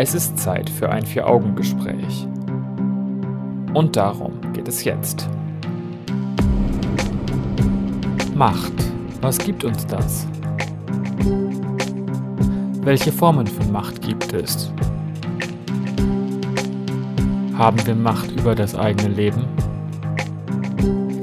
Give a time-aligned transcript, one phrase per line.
[0.00, 2.28] Es ist Zeit für ein Vier-Augen-Gespräch.
[3.74, 5.28] Und darum geht es jetzt.
[8.32, 8.72] Macht.
[9.22, 10.28] Was gibt uns das?
[12.82, 14.72] Welche Formen von Macht gibt es?
[17.56, 19.46] Haben wir Macht über das eigene Leben?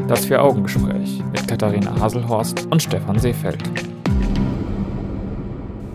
[0.10, 3.84] Das Vier-Augen-Gespräch mit Katharina Haselhorst und Stefan Seefeld.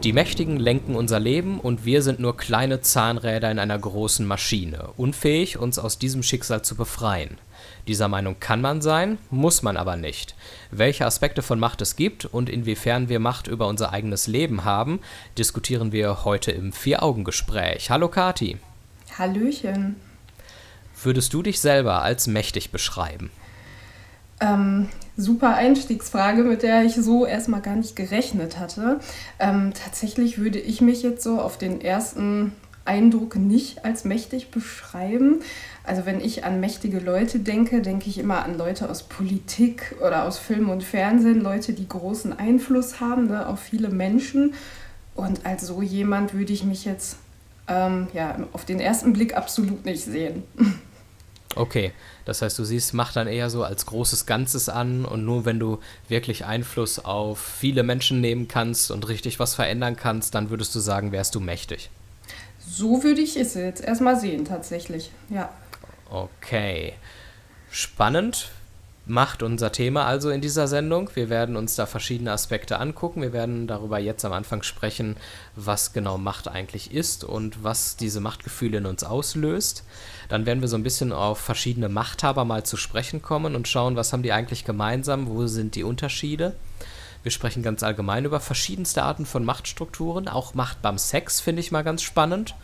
[0.03, 4.89] Die Mächtigen lenken unser Leben und wir sind nur kleine Zahnräder in einer großen Maschine,
[4.97, 7.37] unfähig, uns aus diesem Schicksal zu befreien.
[7.87, 10.35] Dieser Meinung kann man sein, muss man aber nicht.
[10.71, 15.01] Welche Aspekte von Macht es gibt und inwiefern wir Macht über unser eigenes Leben haben,
[15.37, 17.91] diskutieren wir heute im Vier-Augen-Gespräch.
[17.91, 18.57] Hallo Kati.
[19.19, 19.97] Hallöchen.
[21.03, 23.31] Würdest du dich selber als mächtig beschreiben?
[24.41, 24.89] Ähm,
[25.21, 29.01] super Einstiegsfrage, mit der ich so erstmal gar nicht gerechnet hatte.
[29.39, 32.53] Ähm, tatsächlich würde ich mich jetzt so auf den ersten
[32.85, 35.43] Eindruck nicht als mächtig beschreiben.
[35.85, 40.25] Also wenn ich an mächtige Leute denke, denke ich immer an Leute aus Politik oder
[40.25, 44.55] aus Film und Fernsehen, Leute, die großen Einfluss haben ne, auf viele Menschen.
[45.15, 47.17] Und als so jemand würde ich mich jetzt
[47.69, 50.43] ähm, ja, auf den ersten Blick absolut nicht sehen.
[51.57, 51.93] Okay,
[52.25, 55.59] das heißt, du siehst Macht dann eher so als großes Ganzes an und nur wenn
[55.59, 60.75] du wirklich Einfluss auf viele Menschen nehmen kannst und richtig was verändern kannst, dann würdest
[60.75, 61.91] du sagen, wärst du mächtig.
[62.61, 65.51] So würde ich es jetzt erstmal sehen, tatsächlich, ja.
[66.09, 66.95] Okay.
[67.71, 68.51] Spannend
[69.07, 71.11] macht unser Thema also in dieser Sendung.
[71.15, 73.23] Wir werden uns da verschiedene Aspekte angucken.
[73.23, 75.17] Wir werden darüber jetzt am Anfang sprechen,
[75.57, 79.85] was genau Macht eigentlich ist und was diese Machtgefühle in uns auslöst.
[80.29, 83.97] Dann werden wir so ein bisschen auf verschiedene Machthaber mal zu sprechen kommen und schauen,
[83.97, 86.55] was haben die eigentlich gemeinsam, wo sind die Unterschiede.
[87.23, 90.29] Wir sprechen ganz allgemein über verschiedenste Arten von Machtstrukturen.
[90.29, 92.55] Auch Macht beim Sex finde ich mal ganz spannend.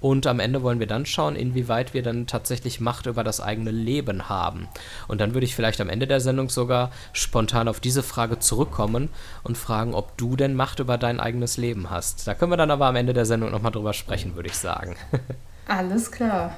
[0.00, 3.70] Und am Ende wollen wir dann schauen, inwieweit wir dann tatsächlich Macht über das eigene
[3.70, 4.66] Leben haben.
[5.08, 9.10] Und dann würde ich vielleicht am Ende der Sendung sogar spontan auf diese Frage zurückkommen
[9.42, 12.26] und fragen, ob du denn Macht über dein eigenes Leben hast.
[12.26, 14.96] Da können wir dann aber am Ende der Sendung nochmal drüber sprechen, würde ich sagen.
[15.68, 16.56] Alles klar.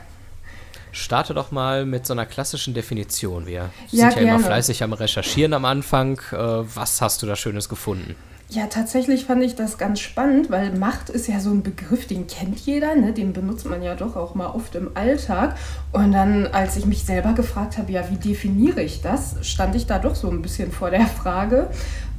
[0.93, 3.47] Starte doch mal mit so einer klassischen Definition.
[3.47, 4.45] Wir Ja, sind ja immer gerne.
[4.45, 6.19] fleißig am Recherchieren am Anfang.
[6.33, 8.15] Äh, was hast du da Schönes gefunden?
[8.51, 12.27] Ja, tatsächlich fand ich das ganz spannend, weil Macht ist ja so ein Begriff, den
[12.27, 13.15] kennt jeder, ne?
[13.15, 15.57] den benutzt man ja doch auch mal oft im Alltag.
[15.93, 19.87] Und dann, als ich mich selber gefragt habe, ja, wie definiere ich das, stand ich
[19.87, 21.71] da doch so ein bisschen vor der Frage.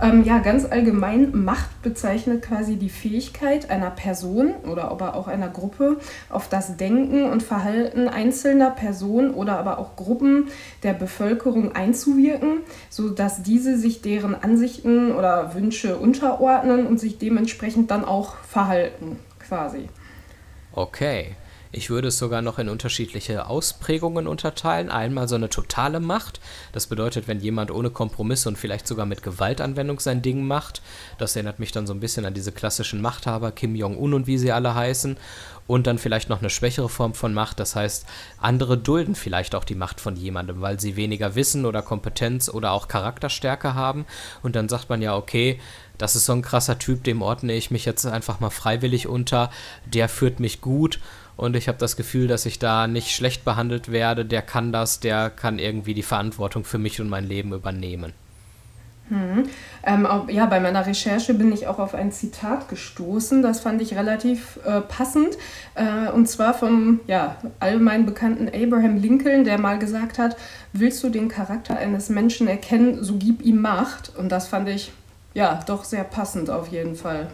[0.03, 5.47] Ähm, ja, ganz allgemein, Macht bezeichnet quasi die Fähigkeit einer Person oder aber auch einer
[5.47, 5.97] Gruppe
[6.29, 10.49] auf das Denken und Verhalten einzelner Personen oder aber auch Gruppen
[10.83, 18.03] der Bevölkerung einzuwirken, sodass diese sich deren Ansichten oder Wünsche unterordnen und sich dementsprechend dann
[18.03, 19.87] auch verhalten, quasi.
[20.73, 21.37] Okay.
[21.75, 24.91] Ich würde es sogar noch in unterschiedliche Ausprägungen unterteilen.
[24.91, 26.39] Einmal so eine totale Macht.
[26.71, 30.83] Das bedeutet, wenn jemand ohne Kompromisse und vielleicht sogar mit Gewaltanwendung sein Ding macht.
[31.17, 34.37] Das erinnert mich dann so ein bisschen an diese klassischen Machthaber, Kim Jong-un und wie
[34.37, 35.17] sie alle heißen.
[35.65, 37.59] Und dann vielleicht noch eine schwächere Form von Macht.
[37.59, 38.05] Das heißt,
[38.37, 42.73] andere dulden vielleicht auch die Macht von jemandem, weil sie weniger Wissen oder Kompetenz oder
[42.73, 44.05] auch Charakterstärke haben.
[44.43, 45.59] Und dann sagt man ja, okay,
[45.97, 49.49] das ist so ein krasser Typ, dem ordne ich mich jetzt einfach mal freiwillig unter.
[49.85, 50.99] Der führt mich gut
[51.35, 54.25] und ich habe das Gefühl, dass ich da nicht schlecht behandelt werde.
[54.25, 58.13] Der kann das, der kann irgendwie die Verantwortung für mich und mein Leben übernehmen.
[59.09, 59.49] Mhm.
[59.85, 63.81] Ähm, auch, ja, bei meiner Recherche bin ich auch auf ein Zitat gestoßen, das fand
[63.81, 65.37] ich relativ äh, passend,
[65.75, 70.37] äh, und zwar vom ja, allgemein bekannten Abraham Lincoln, der mal gesagt hat,
[70.71, 74.15] willst du den Charakter eines Menschen erkennen, so gib ihm Macht.
[74.17, 74.91] Und das fand ich
[75.33, 77.27] ja doch sehr passend auf jeden Fall.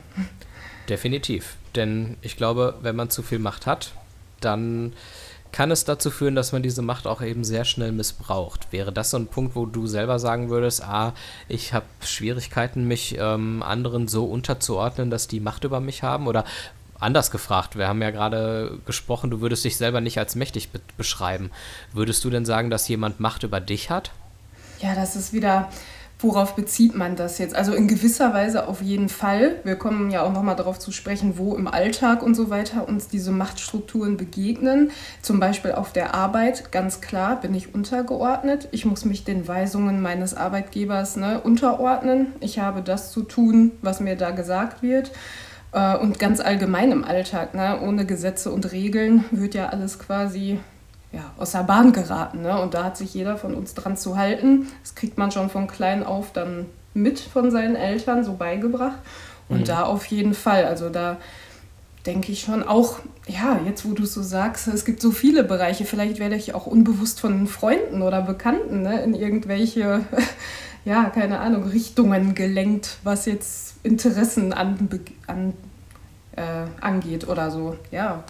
[0.90, 1.56] Definitiv.
[1.76, 3.92] Denn ich glaube, wenn man zu viel Macht hat,
[4.42, 4.94] dann
[5.52, 8.68] kann es dazu führen, dass man diese Macht auch eben sehr schnell missbraucht.
[8.72, 11.14] Wäre das so ein Punkt, wo du selber sagen würdest, ah,
[11.48, 16.28] ich habe Schwierigkeiten, mich ähm, anderen so unterzuordnen, dass die Macht über mich haben?
[16.28, 16.46] Oder
[17.00, 20.82] anders gefragt, wir haben ja gerade gesprochen, du würdest dich selber nicht als mächtig be
[20.98, 21.50] beschreiben.
[21.94, 24.12] Würdest du denn sagen, dass jemand Macht über dich hat?
[24.82, 25.70] Ja, das ist wieder,
[26.20, 27.56] worauf bezieht man das jetzt?
[27.56, 29.56] Also in gewisser Weise auf jeden Fall.
[29.64, 33.08] Wir kommen ja auch nochmal darauf zu sprechen, wo im Alltag und so weiter uns
[33.08, 34.92] diese Machtstrukturen begegnen.
[35.22, 38.68] Zum Beispiel auf der Arbeit, ganz klar, bin ich untergeordnet.
[38.72, 42.34] Ich muss mich den Weisungen meines Arbeitgebers ne, unterordnen.
[42.42, 45.12] Ich habe das zu tun, was mir da gesagt wird.
[45.72, 47.80] Äh, Und ganz allgemein im Alltag, ne?
[47.82, 50.60] ohne Gesetze und Regeln wird ja alles quasi
[51.12, 52.42] ja, aus der Bahn geraten.
[52.42, 52.62] Ne?
[52.62, 54.68] Und da hat sich jeder von uns dran zu halten.
[54.84, 59.00] Das kriegt man schon von klein auf dann mit von seinen Eltern so beigebracht.
[59.48, 59.66] Und Mhm.
[59.66, 61.18] da auf jeden Fall, also da
[62.06, 62.64] denke ich schon.
[62.64, 65.86] Auch, ja, jetzt wo du es so sagst, es gibt so viele Bereiche.
[65.86, 70.02] Vielleicht werde ich auch unbewusst von Freunden oder Bekannten ne, in irgendwelche,
[70.86, 74.90] ja, keine Ahnung, Richtungen gelenkt, was jetzt Interessen an,
[75.28, 75.54] an,
[76.36, 76.42] äh,
[76.82, 77.76] angeht oder so.
[77.92, 78.24] Ja.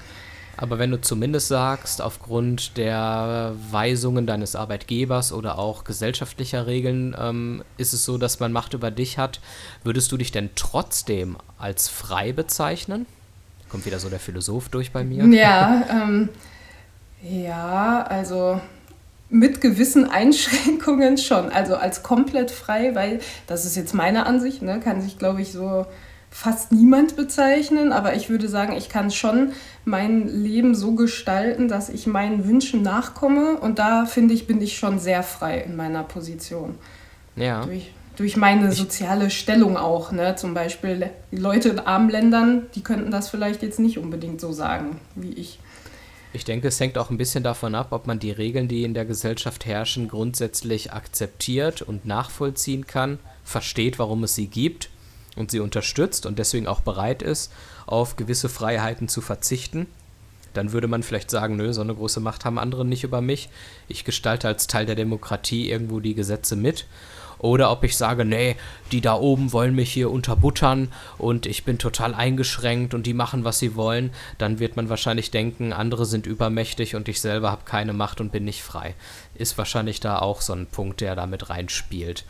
[0.61, 7.63] Aber wenn du zumindest sagst, aufgrund der Weisungen deines Arbeitgebers oder auch gesellschaftlicher Regeln ähm,
[7.77, 9.39] ist es so, dass man Macht über dich hat,
[9.85, 13.05] würdest du dich denn trotzdem als frei bezeichnen?
[13.69, 15.23] Kommt wieder so der Philosoph durch bei mir.
[15.27, 16.27] Ja, ähm,
[17.21, 18.59] ja, also
[19.29, 21.53] mit gewissen Einschränkungen schon.
[21.53, 25.53] Also als komplett frei, weil das ist jetzt meine Ansicht, ne, kann sich, glaube ich,
[25.53, 25.85] so
[26.29, 29.53] fast niemand bezeichnen, aber ich würde sagen, ich kann schon
[29.85, 34.77] mein Leben so gestalten, dass ich meinen Wünschen nachkomme und da finde ich, bin ich
[34.77, 36.75] schon sehr frei in meiner Position.
[37.35, 37.65] Ja.
[37.65, 40.35] Durch, durch meine soziale Stellung auch, ne?
[40.35, 44.51] Zum Beispiel die Leute in armen Ländern, die könnten das vielleicht jetzt nicht unbedingt so
[44.51, 45.59] sagen wie ich.
[46.31, 48.93] Ich denke, es hängt auch ein bisschen davon ab, ob man die Regeln, die in
[48.93, 54.91] der Gesellschaft herrschen, grundsätzlich akzeptiert und nachvollziehen kann, versteht, warum es sie gibt
[55.39, 57.51] und sie unterstützt und deswegen auch bereit ist,
[57.85, 59.87] auf gewisse Freiheiten zu verzichten,
[60.53, 63.49] dann würde man vielleicht sagen, nö, so eine große Macht haben andere nicht über mich.
[63.87, 66.85] Ich gestalte als Teil der Demokratie irgendwo die Gesetze mit.
[67.39, 68.55] Oder ob ich sage, nee,
[68.91, 73.43] die da oben wollen mich hier unterbuttern und ich bin total eingeschränkt und die machen,
[73.43, 77.63] was sie wollen, dann wird man wahrscheinlich denken, andere sind übermächtig und ich selber habe
[77.65, 78.93] keine Macht und bin nicht frei.
[79.35, 82.25] Ist wahrscheinlich da auch so ein Punkt, der da mit reinspielt.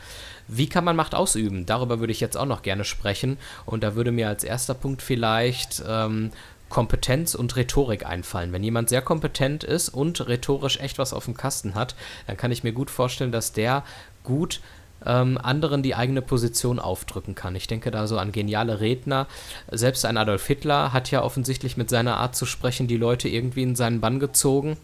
[0.47, 1.67] Wie kann man Macht ausüben?
[1.67, 3.38] Darüber würde ich jetzt auch noch gerne sprechen.
[3.67, 6.31] Und da würde mir als erster Punkt vielleicht ähm,
[6.69, 8.51] Kompetenz und Rhetorik einfallen.
[8.51, 11.95] Wenn jemand sehr kompetent ist und rhetorisch echt was auf dem Kasten hat,
[12.25, 13.83] dann kann ich mir gut vorstellen, dass der
[14.23, 14.62] gut
[15.06, 17.56] ähm, anderen die eigene Position aufdrücken kann.
[17.56, 19.28] Ich denke da so an geniale Redner.
[19.72, 23.63] Selbst ein Adolf Hitler hat ja offensichtlich mit seiner Art zu sprechen die Leute irgendwie
[23.63, 24.78] in seinen Bann gezogen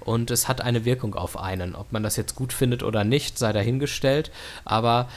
[0.00, 1.74] und es hat eine Wirkung auf einen.
[1.74, 4.30] Ob man das jetzt gut findet oder nicht, sei dahingestellt,
[4.64, 5.08] aber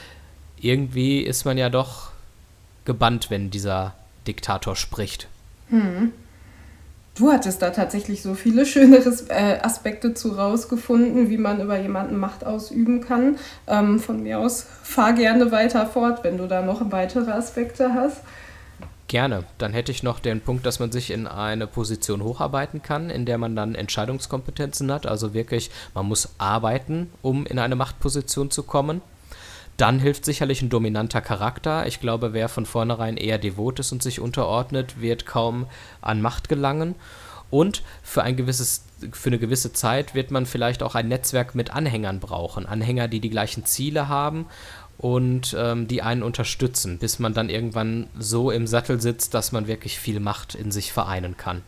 [0.60, 2.10] irgendwie ist man ja doch
[2.84, 3.94] gebannt, wenn dieser
[4.26, 5.28] Diktator spricht.
[5.68, 6.12] Hm.
[7.16, 8.98] Du hattest da tatsächlich so viele schöne
[9.28, 13.38] äh, Aspekte zu rausgefunden, wie man über jemanden Macht ausüben kann.
[13.66, 18.20] Ähm, von mir aus fahr gerne weiter fort, wenn du da noch weitere Aspekte hast.
[19.08, 19.44] Gerne.
[19.56, 23.24] Dann hätte ich noch den Punkt, dass man sich in eine Position hocharbeiten kann, in
[23.24, 25.06] der man dann Entscheidungskompetenzen hat.
[25.06, 29.00] Also wirklich, man muss arbeiten, um in eine Machtposition zu kommen.
[29.76, 31.86] Dann hilft sicherlich ein dominanter Charakter.
[31.86, 35.66] Ich glaube, wer von vornherein eher devot ist und sich unterordnet, wird kaum
[36.00, 36.94] an Macht gelangen.
[37.50, 41.74] Und für, ein gewisses, für eine gewisse Zeit wird man vielleicht auch ein Netzwerk mit
[41.74, 42.66] Anhängern brauchen.
[42.66, 44.46] Anhänger, die die gleichen Ziele haben
[44.98, 49.66] und ähm, die einen unterstützen, bis man dann irgendwann so im Sattel sitzt, dass man
[49.66, 51.62] wirklich viel Macht in sich vereinen kann.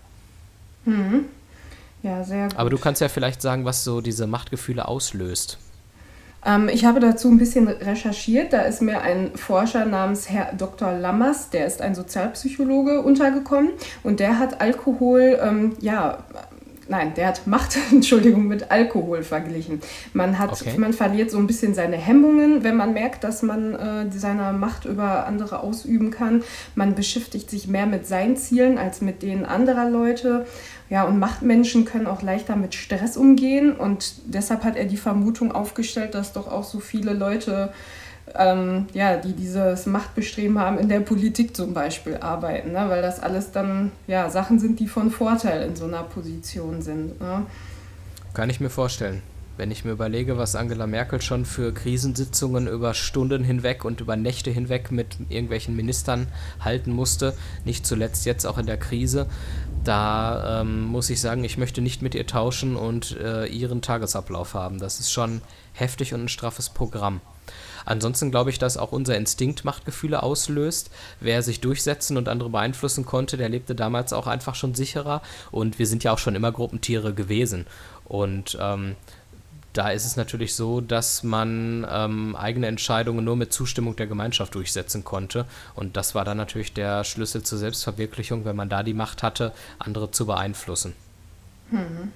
[0.85, 1.27] Mhm.
[2.03, 2.57] Ja, sehr gut.
[2.57, 5.59] Aber du kannst ja vielleicht sagen, was so diese Machtgefühle auslöst.
[6.45, 8.53] Ähm, ich habe dazu ein bisschen recherchiert.
[8.53, 10.93] Da ist mir ein Forscher namens Herr Dr.
[10.93, 13.71] Lammers, der ist ein Sozialpsychologe, untergekommen
[14.03, 16.19] und der hat Alkohol ähm, ja
[16.89, 19.81] nein, der hat Macht, Entschuldigung, mit Alkohol verglichen.
[20.13, 20.77] Man, hat, okay.
[20.79, 24.85] man verliert so ein bisschen seine Hemmungen, wenn man merkt, dass man äh, seine Macht
[24.85, 26.43] über andere ausüben kann.
[26.75, 30.47] Man beschäftigt sich mehr mit seinen Zielen als mit denen anderer Leute.
[30.91, 33.73] Ja, und Machtmenschen können auch leichter mit Stress umgehen.
[33.75, 37.73] Und deshalb hat er die Vermutung aufgestellt, dass doch auch so viele Leute
[38.35, 42.87] ähm, ja, die dieses Machtbestreben haben, in der Politik zum Beispiel arbeiten, ne?
[42.89, 47.21] weil das alles dann ja, Sachen sind, die von Vorteil in so einer Position sind.
[47.21, 47.47] Ne?
[48.35, 49.23] Kann ich mir vorstellen.
[49.59, 54.15] Wenn ich mir überlege, was Angela Merkel schon für Krisensitzungen über Stunden hinweg und über
[54.15, 56.29] Nächte hinweg mit irgendwelchen Ministern
[56.61, 57.35] halten musste,
[57.65, 59.27] nicht zuletzt jetzt auch in der Krise,
[59.83, 64.55] da ähm, muss ich sagen, ich möchte nicht mit ihr tauschen und äh, ihren Tagesablauf
[64.55, 64.79] haben.
[64.79, 67.21] Das ist schon heftig und ein straffes Programm.
[67.85, 70.91] Ansonsten glaube ich, dass auch unser Instinkt Machtgefühle auslöst.
[71.19, 75.23] Wer sich durchsetzen und andere beeinflussen konnte, der lebte damals auch einfach schon sicherer.
[75.51, 77.67] Und wir sind ja auch schon immer Gruppentiere gewesen.
[78.05, 78.95] Und ähm,
[79.79, 84.57] da ist es natürlich so, dass man ähm, eigene Entscheidungen nur mit Zustimmung der Gemeinschaft
[84.57, 85.45] durchsetzen konnte.
[85.77, 89.53] Und das war dann natürlich der Schlüssel zur Selbstverwirklichung, wenn man da die Macht hatte,
[89.79, 90.95] andere zu beeinflussen.
[91.71, 92.11] Hm.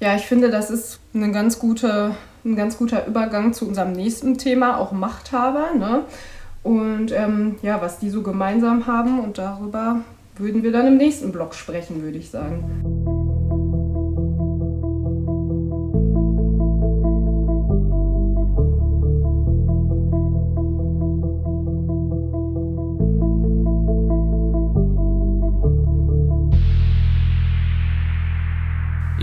[0.00, 4.36] Ja, ich finde, das ist eine ganz gute, ein ganz guter Übergang zu unserem nächsten
[4.36, 5.74] Thema, auch Machthaber.
[5.78, 6.02] Ne?
[6.64, 10.00] Und ähm, ja, was die so gemeinsam haben und darüber
[10.36, 12.97] würden wir dann im nächsten Blog sprechen, würde ich sagen.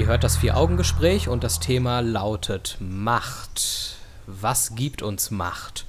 [0.05, 3.97] Ihr hört das Vier-Augen-Gespräch und das Thema lautet Macht.
[4.27, 5.85] Was gibt uns Macht?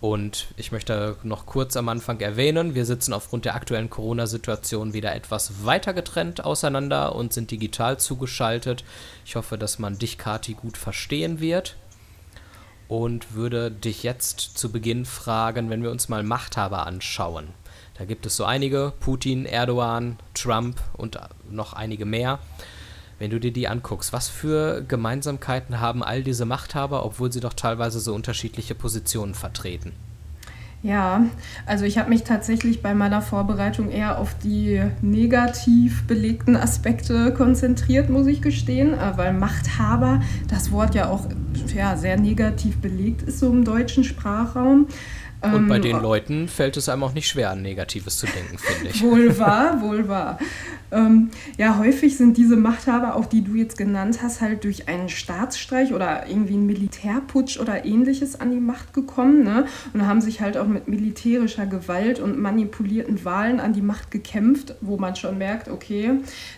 [0.00, 5.16] Und ich möchte noch kurz am Anfang erwähnen, wir sitzen aufgrund der aktuellen Corona-Situation wieder
[5.16, 8.84] etwas weiter getrennt auseinander und sind digital zugeschaltet.
[9.24, 11.74] Ich hoffe, dass man dich, Kati, gut verstehen wird.
[12.86, 17.48] Und würde dich jetzt zu Beginn fragen, wenn wir uns mal Machthaber anschauen.
[17.98, 21.18] Da gibt es so einige, Putin, Erdogan, Trump und
[21.50, 22.38] noch einige mehr.
[23.18, 27.54] Wenn du dir die anguckst, was für Gemeinsamkeiten haben all diese Machthaber, obwohl sie doch
[27.54, 29.92] teilweise so unterschiedliche Positionen vertreten?
[30.82, 31.24] Ja,
[31.64, 38.10] also ich habe mich tatsächlich bei meiner Vorbereitung eher auf die negativ belegten Aspekte konzentriert,
[38.10, 41.26] muss ich gestehen, äh, weil Machthaber, das Wort ja auch
[41.74, 44.86] ja, sehr negativ belegt ist so im deutschen Sprachraum.
[45.42, 48.58] Und bei ähm, den Leuten fällt es einem auch nicht schwer, an Negatives zu denken,
[48.58, 49.02] finde ich.
[49.02, 50.38] wohl wahr, wohl wahr.
[50.90, 55.08] Ähm, ja, häufig sind diese Machthaber, auch die du jetzt genannt hast, halt durch einen
[55.08, 59.44] Staatsstreich oder irgendwie einen Militärputsch oder ähnliches an die Macht gekommen.
[59.44, 59.66] Ne?
[59.92, 64.74] Und haben sich halt auch mit militärischer Gewalt und manipulierten Wahlen an die Macht gekämpft,
[64.80, 66.12] wo man schon merkt, okay,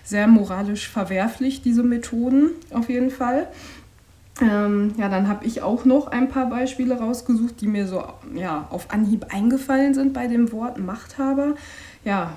[0.05, 3.49] sehr moralisch verwerflich diese Methoden auf jeden Fall.
[4.41, 8.05] Ähm, ja, dann habe ich auch noch ein paar Beispiele rausgesucht, die mir so
[8.35, 11.55] ja, auf Anhieb eingefallen sind bei dem Wort Machthaber.
[12.05, 12.35] Ja,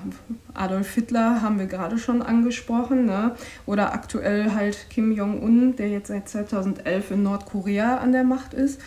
[0.52, 3.06] Adolf Hitler haben wir gerade schon angesprochen.
[3.06, 3.36] Ne?
[3.66, 8.80] Oder aktuell halt Kim Jong-un, der jetzt seit 2011 in Nordkorea an der Macht ist.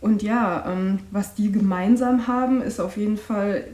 [0.00, 3.64] Und ja, ähm, was die gemeinsam haben, ist auf jeden Fall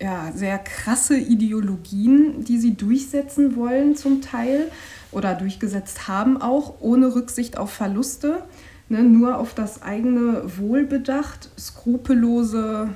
[0.00, 4.70] ja, sehr krasse Ideologien, die sie durchsetzen wollen zum Teil
[5.14, 8.42] oder durchgesetzt haben, auch ohne Rücksicht auf Verluste,
[8.88, 12.88] ne, nur auf das eigene Wohl bedacht, skrupellose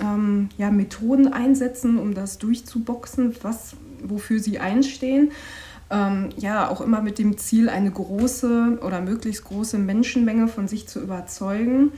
[0.00, 5.32] ähm, ja, Methoden einsetzen, um das durchzuboxen, was, wofür sie einstehen.
[5.90, 10.86] Ähm, ja, auch immer mit dem Ziel, eine große oder möglichst große Menschenmenge von sich
[10.86, 11.92] zu überzeugen.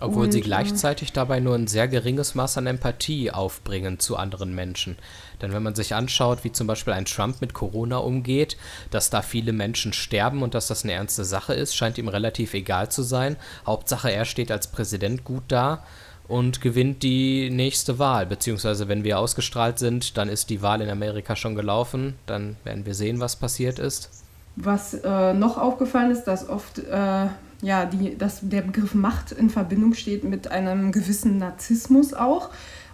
[0.00, 4.16] Obwohl und, sie äh, gleichzeitig dabei nur ein sehr geringes Maß an Empathie aufbringen zu
[4.16, 4.96] anderen Menschen.
[5.40, 8.56] Denn wenn man sich anschaut, wie zum Beispiel ein Trump mit Corona umgeht,
[8.90, 12.54] dass da viele Menschen sterben und dass das eine ernste Sache ist, scheint ihm relativ
[12.54, 13.36] egal zu sein.
[13.66, 15.82] Hauptsache, er steht als Präsident gut da
[16.28, 18.26] und gewinnt die nächste Wahl.
[18.26, 22.14] Beziehungsweise, wenn wir ausgestrahlt sind, dann ist die Wahl in Amerika schon gelaufen.
[22.26, 24.10] Dann werden wir sehen, was passiert ist.
[24.56, 27.26] Was äh, noch aufgefallen ist, dass oft äh,
[27.62, 32.50] ja, die, dass der Begriff Macht in Verbindung steht mit einem gewissen Narzissmus auch.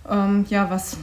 [0.09, 0.97] Ähm, ja, was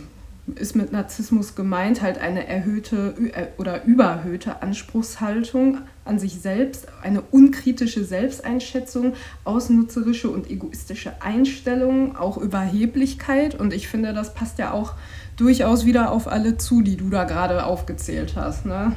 [0.55, 2.01] ist mit Narzissmus gemeint?
[2.01, 9.13] Halt eine erhöhte äh, oder überhöhte Anspruchshaltung an sich selbst, eine unkritische Selbsteinschätzung,
[9.43, 13.55] ausnutzerische und egoistische Einstellung, auch Überheblichkeit.
[13.55, 14.93] Und ich finde, das passt ja auch
[15.37, 18.65] durchaus wieder auf alle zu, die du da gerade aufgezählt hast.
[18.65, 18.95] Ne?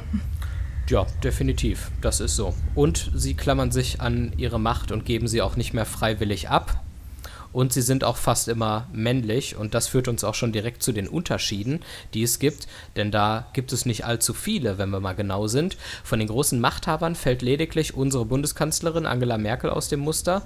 [0.89, 1.91] Ja, definitiv.
[2.01, 2.53] Das ist so.
[2.75, 6.83] Und sie klammern sich an ihre Macht und geben sie auch nicht mehr freiwillig ab
[7.53, 10.91] und sie sind auch fast immer männlich und das führt uns auch schon direkt zu
[10.91, 11.79] den Unterschieden,
[12.13, 15.77] die es gibt, denn da gibt es nicht allzu viele, wenn wir mal genau sind.
[16.03, 20.41] Von den großen Machthabern fällt lediglich unsere Bundeskanzlerin Angela Merkel aus dem Muster.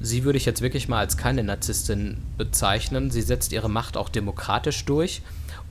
[0.00, 3.10] Sie würde ich jetzt wirklich mal als keine Narzisstin bezeichnen.
[3.10, 5.22] Sie setzt ihre Macht auch demokratisch durch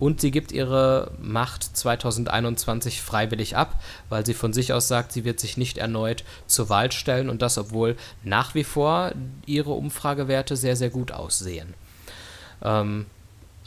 [0.01, 3.79] und sie gibt ihre Macht 2021 freiwillig ab,
[4.10, 7.43] weil sie von sich aus sagt, sie wird sich nicht erneut zur Wahl stellen und
[7.43, 9.12] das, obwohl nach wie vor
[9.46, 11.75] ihre Umfragewerte sehr, sehr gut aussehen.
[12.63, 13.05] Ähm,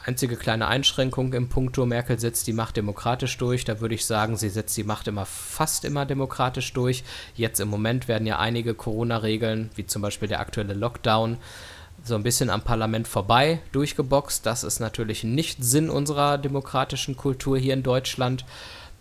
[0.04, 3.64] einzige kleine Einschränkung im Punkto, Merkel setzt die Macht demokratisch durch.
[3.64, 7.04] Da würde ich sagen, sie setzt die Macht immer fast immer demokratisch durch.
[7.36, 11.36] Jetzt im Moment werden ja einige Corona-Regeln, wie zum Beispiel der aktuelle Lockdown,
[12.04, 14.44] so ein bisschen am Parlament vorbei durchgeboxt.
[14.44, 18.44] Das ist natürlich nicht Sinn unserer demokratischen Kultur hier in Deutschland.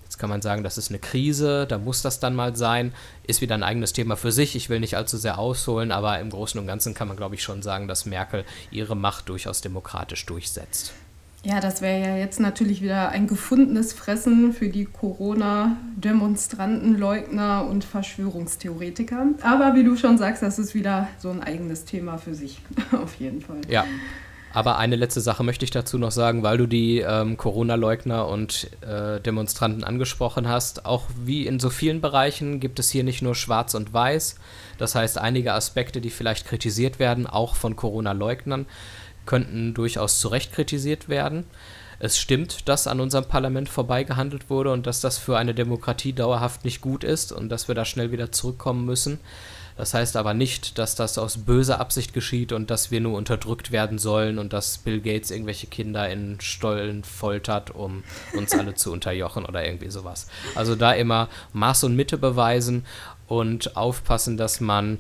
[0.04, 2.94] Jetzt kann man sagen, das ist eine Krise, da muss das dann mal sein.
[3.26, 4.56] Ist wieder ein eigenes Thema für sich.
[4.56, 7.44] Ich will nicht allzu sehr ausholen, aber im Großen und Ganzen kann man, glaube ich,
[7.44, 10.94] schon sagen, dass Merkel ihre Macht durchaus demokratisch durchsetzt.
[11.46, 17.84] Ja, das wäre ja jetzt natürlich wieder ein gefundenes Fressen für die Corona-Demonstranten, Leugner und
[17.84, 19.26] Verschwörungstheoretiker.
[19.42, 22.62] Aber wie du schon sagst, das ist wieder so ein eigenes Thema für sich,
[22.94, 23.60] auf jeden Fall.
[23.68, 23.84] Ja.
[24.54, 28.70] Aber eine letzte Sache möchte ich dazu noch sagen, weil du die ähm, Corona-Leugner und
[28.82, 30.86] äh, Demonstranten angesprochen hast.
[30.86, 34.36] Auch wie in so vielen Bereichen gibt es hier nicht nur Schwarz und Weiß.
[34.78, 38.68] Das heißt, einige Aspekte, die vielleicht kritisiert werden, auch von Corona-Leugnern,
[39.26, 41.46] könnten durchaus zu Recht kritisiert werden.
[42.00, 46.66] Es stimmt, dass an unserem Parlament vorbeigehandelt wurde und dass das für eine Demokratie dauerhaft
[46.66, 49.20] nicht gut ist und dass wir da schnell wieder zurückkommen müssen.
[49.78, 53.72] Das heißt aber nicht, dass das aus böser Absicht geschieht und dass wir nur unterdrückt
[53.72, 58.04] werden sollen und dass Bill Gates irgendwelche Kinder in Stollen foltert, um
[58.38, 60.28] uns alle zu unterjochen oder irgendwie sowas.
[60.56, 62.86] Also da immer Maß und Mitte beweisen
[63.28, 65.00] und aufpassen, dass man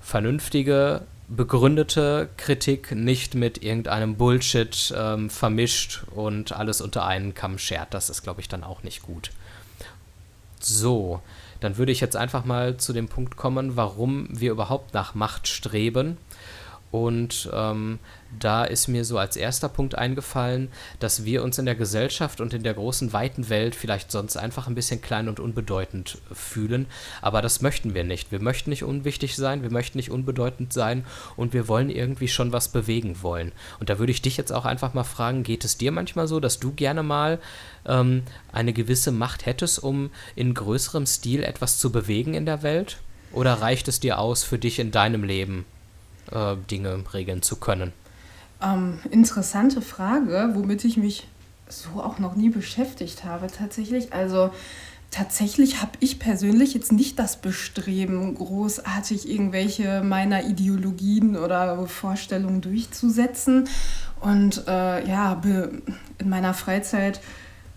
[0.00, 7.94] vernünftige, begründete Kritik nicht mit irgendeinem Bullshit ähm, vermischt und alles unter einen Kamm schert.
[7.94, 9.30] Das ist, glaube ich, dann auch nicht gut.
[10.58, 11.22] So,
[11.60, 15.46] dann würde ich jetzt einfach mal zu dem Punkt kommen, warum wir überhaupt nach Macht
[15.46, 16.18] streben.
[16.90, 18.00] Und ähm,
[18.38, 20.68] da ist mir so als erster Punkt eingefallen,
[20.98, 24.66] dass wir uns in der Gesellschaft und in der großen, weiten Welt vielleicht sonst einfach
[24.66, 26.86] ein bisschen klein und unbedeutend fühlen.
[27.22, 28.32] Aber das möchten wir nicht.
[28.32, 31.04] Wir möchten nicht unwichtig sein, wir möchten nicht unbedeutend sein
[31.36, 33.52] und wir wollen irgendwie schon was bewegen wollen.
[33.78, 36.40] Und da würde ich dich jetzt auch einfach mal fragen, geht es dir manchmal so,
[36.40, 37.38] dass du gerne mal
[37.86, 42.98] ähm, eine gewisse Macht hättest, um in größerem Stil etwas zu bewegen in der Welt?
[43.32, 45.64] Oder reicht es dir aus, für dich in deinem Leben
[46.32, 47.92] äh, Dinge regeln zu können?
[48.62, 51.26] Ähm, interessante Frage, womit ich mich
[51.68, 54.12] so auch noch nie beschäftigt habe tatsächlich.
[54.12, 54.50] Also
[55.10, 63.68] tatsächlich habe ich persönlich jetzt nicht das Bestreben, großartig irgendwelche meiner Ideologien oder Vorstellungen durchzusetzen.
[64.20, 65.40] Und äh, ja,
[66.18, 67.20] in meiner Freizeit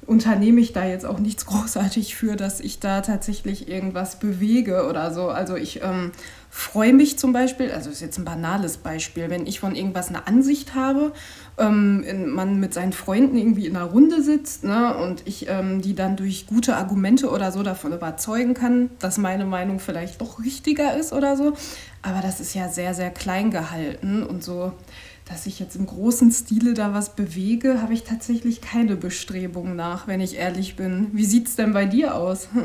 [0.06, 5.14] unternehme ich da jetzt auch nichts großartig für, dass ich da tatsächlich irgendwas bewege oder
[5.14, 5.30] so.
[5.30, 6.12] Also ich ähm,
[6.50, 10.28] freue mich zum Beispiel, also ist jetzt ein banales Beispiel, wenn ich von irgendwas eine
[10.28, 11.12] Ansicht habe,
[11.58, 15.96] ähm, man mit seinen Freunden irgendwie in einer Runde sitzt ne, und ich ähm, die
[15.96, 20.96] dann durch gute Argumente oder so davon überzeugen kann, dass meine Meinung vielleicht doch richtiger
[20.96, 21.54] ist oder so.
[22.04, 24.74] Aber das ist ja sehr, sehr klein gehalten und so,
[25.34, 30.06] dass ich jetzt im großen Stile da was bewege, habe ich tatsächlich keine Bestrebungen nach,
[30.06, 31.10] wenn ich ehrlich bin.
[31.14, 32.48] Wie sieht es denn bei dir aus?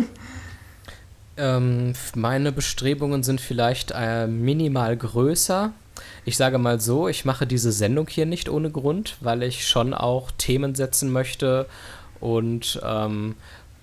[1.41, 5.73] Ähm, meine Bestrebungen sind vielleicht äh, minimal größer.
[6.25, 9.95] Ich sage mal so, ich mache diese Sendung hier nicht ohne Grund, weil ich schon
[9.95, 11.67] auch Themen setzen möchte
[12.19, 13.37] und ähm,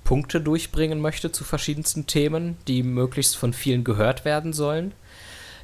[0.04, 4.92] Punkte durchbringen möchte zu verschiedensten Themen, die möglichst von vielen gehört werden sollen.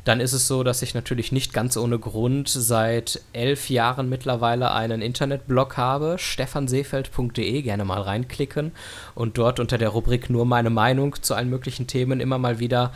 [0.03, 4.71] Dann ist es so, dass ich natürlich nicht ganz ohne Grund seit elf Jahren mittlerweile
[4.71, 8.71] einen Internetblog habe, stefanseefeld.de, gerne mal reinklicken
[9.13, 12.93] und dort unter der Rubrik nur meine Meinung zu allen möglichen Themen immer mal wieder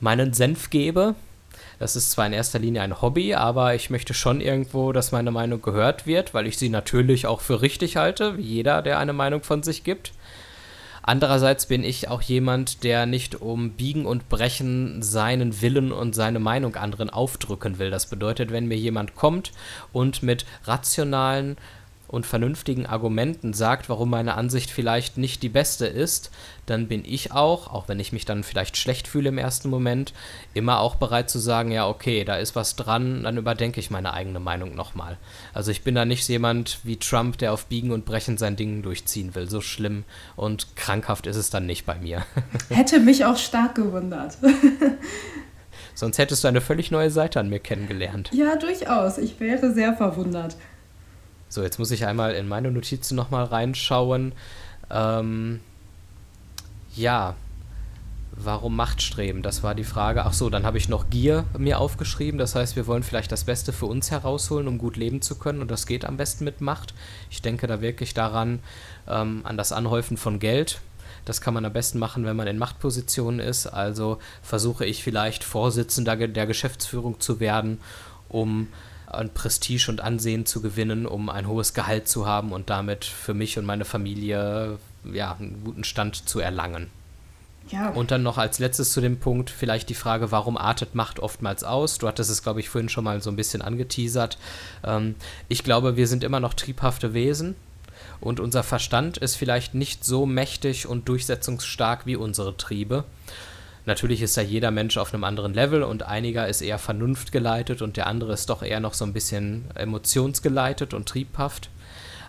[0.00, 1.14] meinen Senf gebe.
[1.78, 5.30] Das ist zwar in erster Linie ein Hobby, aber ich möchte schon irgendwo, dass meine
[5.30, 9.12] Meinung gehört wird, weil ich sie natürlich auch für richtig halte, wie jeder, der eine
[9.12, 10.12] Meinung von sich gibt.
[11.08, 16.40] Andererseits bin ich auch jemand, der nicht um Biegen und Brechen seinen Willen und seine
[16.40, 17.90] Meinung anderen aufdrücken will.
[17.90, 19.52] Das bedeutet, wenn mir jemand kommt
[19.92, 21.56] und mit rationalen
[22.08, 26.30] und vernünftigen Argumenten sagt, warum meine Ansicht vielleicht nicht die beste ist,
[26.66, 30.12] dann bin ich auch, auch wenn ich mich dann vielleicht schlecht fühle im ersten Moment,
[30.54, 34.12] immer auch bereit zu sagen, ja, okay, da ist was dran, dann überdenke ich meine
[34.12, 35.16] eigene Meinung nochmal.
[35.54, 38.82] Also ich bin da nicht jemand wie Trump, der auf Biegen und Brechen sein Ding
[38.82, 39.48] durchziehen will.
[39.48, 42.24] So schlimm und krankhaft ist es dann nicht bei mir.
[42.68, 44.38] Hätte mich auch stark gewundert.
[45.94, 48.30] Sonst hättest du eine völlig neue Seite an mir kennengelernt.
[48.32, 49.16] Ja, durchaus.
[49.16, 50.56] Ich wäre sehr verwundert.
[51.48, 54.32] So, jetzt muss ich einmal in meine Notizen nochmal reinschauen.
[54.90, 55.60] Ähm,
[56.94, 57.34] ja,
[58.32, 59.42] warum Machtstreben?
[59.42, 60.24] Das war die Frage.
[60.24, 62.38] Ach so, dann habe ich noch Gier mir aufgeschrieben.
[62.38, 65.60] Das heißt, wir wollen vielleicht das Beste für uns herausholen, um gut leben zu können.
[65.60, 66.94] Und das geht am besten mit Macht.
[67.30, 68.60] Ich denke da wirklich daran,
[69.08, 70.80] ähm, an das Anhäufen von Geld.
[71.24, 73.66] Das kann man am besten machen, wenn man in Machtpositionen ist.
[73.66, 77.80] Also versuche ich vielleicht Vorsitzender der Geschäftsführung zu werden,
[78.28, 78.68] um
[79.06, 83.34] an Prestige und Ansehen zu gewinnen, um ein hohes Gehalt zu haben und damit für
[83.34, 84.78] mich und meine Familie
[85.12, 86.88] ja, einen guten Stand zu erlangen.
[87.70, 87.88] Ja.
[87.90, 91.64] Und dann noch als letztes zu dem Punkt vielleicht die Frage, warum artet Macht oftmals
[91.64, 91.98] aus?
[91.98, 94.38] Du hattest es, glaube ich, vorhin schon mal so ein bisschen angeteasert.
[94.84, 95.16] Ähm,
[95.48, 97.56] ich glaube, wir sind immer noch triebhafte Wesen
[98.20, 103.04] und unser Verstand ist vielleicht nicht so mächtig und durchsetzungsstark wie unsere Triebe.
[103.86, 107.96] Natürlich ist da jeder Mensch auf einem anderen Level und einiger ist eher vernunftgeleitet und
[107.96, 111.70] der andere ist doch eher noch so ein bisschen emotionsgeleitet und triebhaft.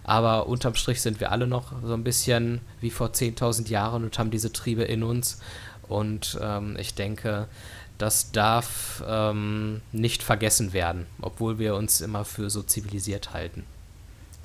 [0.03, 4.17] Aber unterm Strich sind wir alle noch so ein bisschen wie vor 10.000 Jahren und
[4.19, 5.39] haben diese Triebe in uns.
[5.87, 7.47] Und ähm, ich denke,
[7.97, 13.63] das darf ähm, nicht vergessen werden, obwohl wir uns immer für so zivilisiert halten.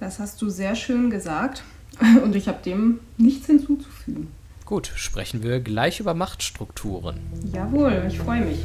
[0.01, 1.63] Das hast du sehr schön gesagt
[2.25, 4.29] und ich habe dem nichts hinzuzufügen.
[4.73, 7.21] Gut, sprechen wir gleich über Machtstrukturen.
[7.53, 8.61] Jawohl, ich freue mich.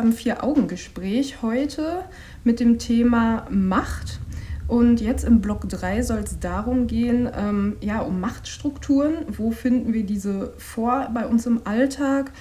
[0.00, 2.04] Beim Vier-Augen-Gespräch heute
[2.42, 4.18] mit dem Thema Macht.
[4.66, 9.26] Und jetzt im Block 3 soll es darum gehen, ähm, ja, um Machtstrukturen.
[9.28, 12.32] Wo finden wir diese vor bei uns im Alltag?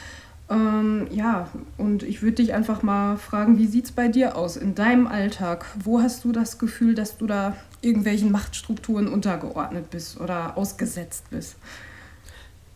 [0.49, 4.55] Ähm, ja, und ich würde dich einfach mal fragen, wie sieht es bei dir aus
[4.55, 5.65] in deinem Alltag?
[5.83, 11.57] Wo hast du das Gefühl, dass du da irgendwelchen Machtstrukturen untergeordnet bist oder ausgesetzt bist?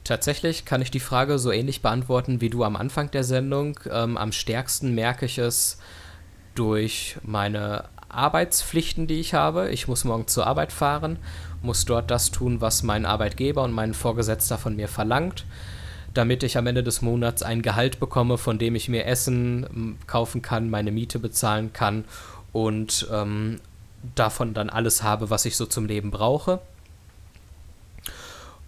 [0.04, 3.80] Tatsächlich kann ich die Frage so ähnlich beantworten wie du am Anfang der Sendung.
[3.90, 5.78] Ähm, am stärksten merke ich es
[6.56, 9.70] durch meine Arbeitspflichten, die ich habe.
[9.70, 11.18] Ich muss morgen zur Arbeit fahren,
[11.62, 15.46] muss dort das tun, was mein Arbeitgeber und mein Vorgesetzter von mir verlangt,
[16.14, 20.42] damit ich am Ende des Monats ein Gehalt bekomme, von dem ich mir Essen kaufen
[20.42, 22.04] kann, meine Miete bezahlen kann
[22.52, 23.60] und ähm,
[24.16, 26.60] davon dann alles habe, was ich so zum Leben brauche.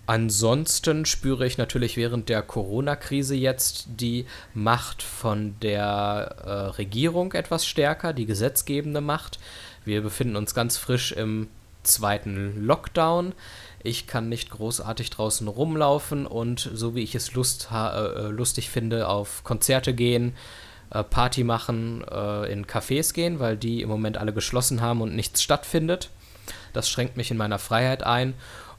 [0.08, 7.66] Ansonsten spüre ich natürlich während der Corona-Krise jetzt die Macht von der äh, Regierung etwas
[7.66, 9.40] stärker, die gesetzgebende Macht.
[9.84, 11.48] Wir befinden uns ganz frisch im
[11.82, 13.34] zweiten Lockdown.
[13.82, 19.08] Ich kann nicht großartig draußen rumlaufen und so wie ich es Lust äh, lustig finde,
[19.08, 20.34] auf Konzerte gehen,
[20.90, 25.16] äh, Party machen, äh, in Cafés gehen, weil die im Moment alle geschlossen haben und
[25.16, 26.10] nichts stattfindet.
[26.74, 28.34] Das schränkt mich in meiner Freiheit ein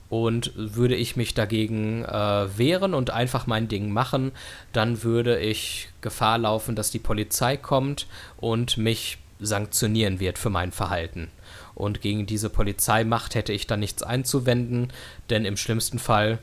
[0.09, 4.33] und würde ich mich dagegen äh, wehren und einfach mein Ding machen,
[4.73, 10.73] dann würde ich Gefahr laufen, dass die Polizei kommt und mich sanktionieren wird für mein
[10.73, 11.29] Verhalten.
[11.75, 14.93] Und gegen diese Polizeimacht hätte ich dann nichts einzuwenden,
[15.29, 16.39] denn im schlimmsten Fall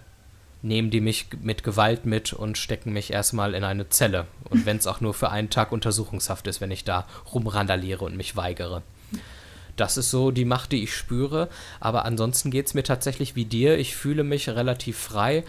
[0.62, 4.28] nehmen die mich mit Gewalt mit und stecken mich erstmal in eine Zelle.
[4.50, 8.16] Und wenn es auch nur für einen Tag Untersuchungshaft ist, wenn ich da rumrandaliere und
[8.16, 8.84] mich weigere.
[9.76, 11.50] Das ist so die Macht, die ich spüre.
[11.80, 13.78] Aber ansonsten geht es mir tatsächlich wie dir.
[13.78, 15.44] Ich fühle mich relativ frei.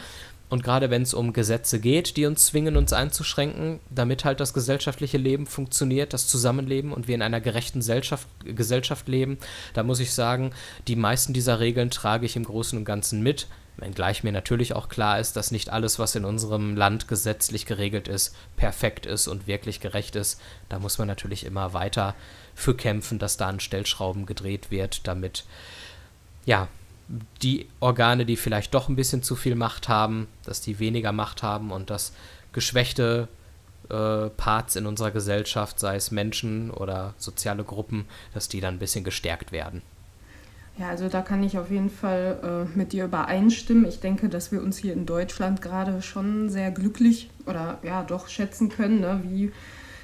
[0.51, 4.53] Und gerade wenn es um Gesetze geht, die uns zwingen, uns einzuschränken, damit halt das
[4.53, 9.39] gesellschaftliche Leben funktioniert, das Zusammenleben und wir in einer gerechten Gesellschaft, Gesellschaft leben,
[9.73, 10.53] da muss ich sagen,
[10.87, 13.49] die meisten dieser Regeln trage ich im Großen und Ganzen mit.
[13.77, 18.07] Wenngleich mir natürlich auch klar ist, dass nicht alles, was in unserem Land gesetzlich geregelt
[18.07, 20.41] ist, perfekt ist und wirklich gerecht ist.
[20.69, 22.15] Da muss man natürlich immer weiter
[22.55, 25.45] für kämpfen, dass da an Stellschrauben gedreht wird, damit
[26.45, 26.69] ja
[27.43, 31.43] die Organe, die vielleicht doch ein bisschen zu viel Macht haben, dass die weniger Macht
[31.43, 32.13] haben und dass
[32.53, 33.29] geschwächte
[33.91, 38.79] äh, Parts in unserer Gesellschaft, sei es Menschen oder soziale Gruppen, dass die dann ein
[38.79, 39.83] bisschen gestärkt werden.
[40.77, 43.85] Ja, also da kann ich auf jeden Fall äh, mit dir übereinstimmen.
[43.87, 48.27] Ich denke, dass wir uns hier in Deutschland gerade schon sehr glücklich oder ja doch
[48.29, 49.53] schätzen können, ne, wie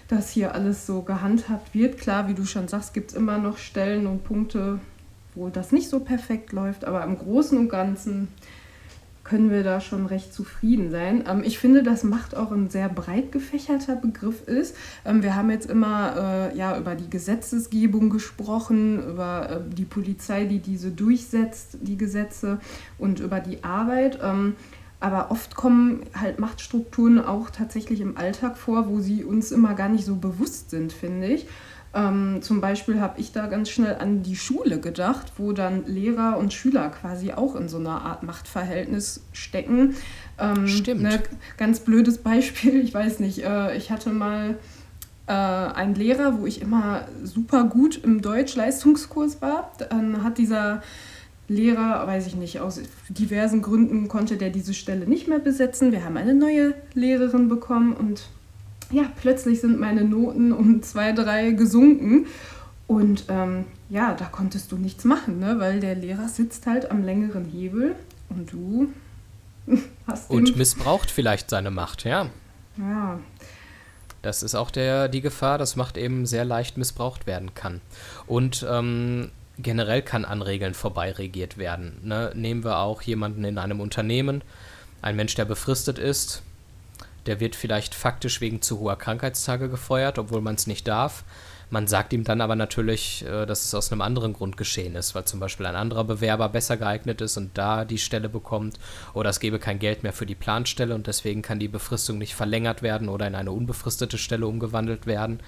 [0.06, 1.98] das hier alles so gehandhabt wird.
[1.98, 4.78] Klar, wie du schon sagst, gibt es immer noch Stellen und Punkte,
[5.34, 8.28] wo das nicht so perfekt läuft, aber im Großen und Ganzen
[9.30, 11.22] können wir da schon recht zufrieden sein.
[11.28, 14.74] Ähm, ich finde, dass Macht auch ein sehr breit gefächerter Begriff ist.
[15.04, 20.46] Ähm, wir haben jetzt immer äh, ja, über die Gesetzesgebung gesprochen, über äh, die Polizei,
[20.46, 22.58] die diese durchsetzt, die Gesetze
[22.98, 24.18] und über die Arbeit.
[24.20, 24.56] Ähm,
[24.98, 29.88] aber oft kommen halt Machtstrukturen auch tatsächlich im Alltag vor, wo sie uns immer gar
[29.88, 31.46] nicht so bewusst sind, finde ich.
[31.92, 36.38] Ähm, zum Beispiel habe ich da ganz schnell an die Schule gedacht, wo dann Lehrer
[36.38, 39.96] und Schüler quasi auch in so einer Art Machtverhältnis stecken.
[40.38, 41.02] Ähm, Stimmt.
[41.02, 41.20] Ne,
[41.56, 44.56] ganz blödes Beispiel, ich weiß nicht, äh, ich hatte mal
[45.26, 49.72] äh, einen Lehrer, wo ich immer super gut im Deutsch-Leistungskurs war.
[49.78, 50.82] Dann hat dieser
[51.48, 55.90] Lehrer, weiß ich nicht, aus diversen Gründen konnte der diese Stelle nicht mehr besetzen.
[55.90, 58.28] Wir haben eine neue Lehrerin bekommen und
[58.90, 62.26] ja, plötzlich sind meine Noten um zwei, drei gesunken.
[62.86, 65.58] Und ähm, ja, da konntest du nichts machen, ne?
[65.58, 67.94] weil der Lehrer sitzt halt am längeren Hebel
[68.28, 68.92] und du
[70.06, 70.30] hast.
[70.30, 72.28] Und missbraucht vielleicht seine Macht, ja.
[72.76, 73.20] Ja.
[74.22, 77.80] Das ist auch der, die Gefahr, dass Macht eben sehr leicht missbraucht werden kann.
[78.26, 81.98] Und ähm, generell kann an Regeln vorbeiregiert werden.
[82.02, 82.32] Ne?
[82.34, 84.42] Nehmen wir auch jemanden in einem Unternehmen,
[85.00, 86.42] ein Mensch, der befristet ist,
[87.26, 91.24] der wird vielleicht faktisch wegen zu hoher Krankheitstage gefeuert, obwohl man es nicht darf.
[91.72, 95.14] Man sagt ihm dann aber natürlich, äh, dass es aus einem anderen Grund geschehen ist,
[95.14, 98.78] weil zum Beispiel ein anderer Bewerber besser geeignet ist und da die Stelle bekommt
[99.14, 102.34] oder es gebe kein Geld mehr für die Planstelle und deswegen kann die Befristung nicht
[102.34, 105.40] verlängert werden oder in eine unbefristete Stelle umgewandelt werden.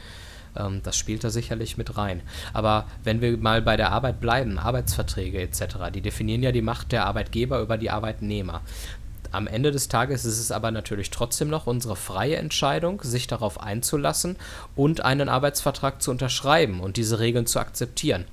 [0.57, 2.23] Ähm, das spielt da sicherlich mit rein.
[2.53, 6.93] Aber wenn wir mal bei der Arbeit bleiben, Arbeitsverträge etc., die definieren ja die Macht
[6.93, 8.63] der Arbeitgeber über die Arbeitnehmer.
[9.33, 13.61] Am Ende des Tages ist es aber natürlich trotzdem noch unsere freie Entscheidung, sich darauf
[13.61, 14.37] einzulassen
[14.77, 18.27] und einen Arbeitsvertrag zu unterschreiben und diese Regeln zu akzeptieren.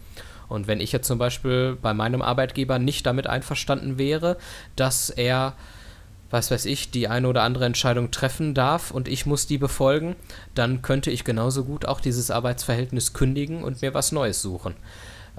[0.49, 4.37] Und wenn ich jetzt zum Beispiel bei meinem Arbeitgeber nicht damit einverstanden wäre,
[4.75, 5.55] dass er
[6.31, 10.15] was weiß ich, die eine oder andere Entscheidung treffen darf und ich muss die befolgen,
[10.53, 14.75] dann könnte ich genauso gut auch dieses Arbeitsverhältnis kündigen und mir was Neues suchen.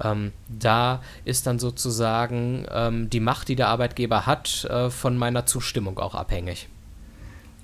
[0.03, 5.47] Ähm, da ist dann sozusagen ähm, die Macht, die der Arbeitgeber hat, äh, von meiner
[5.47, 6.69] Zustimmung auch abhängig.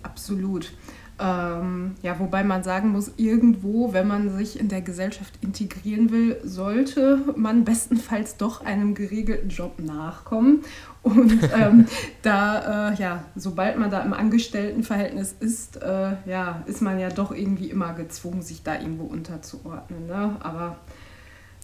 [0.03, 0.71] Absolut.
[1.19, 6.39] Ähm, ja, wobei man sagen muss, irgendwo, wenn man sich in der Gesellschaft integrieren will,
[6.45, 10.63] sollte man bestenfalls doch einem geregelten Job nachkommen.
[11.03, 11.87] Und ähm,
[12.23, 17.33] da, äh, ja, sobald man da im Angestelltenverhältnis ist, äh, ja, ist man ja doch
[17.33, 20.07] irgendwie immer gezwungen, sich da irgendwo unterzuordnen.
[20.07, 20.37] Ne?
[20.41, 20.77] Aber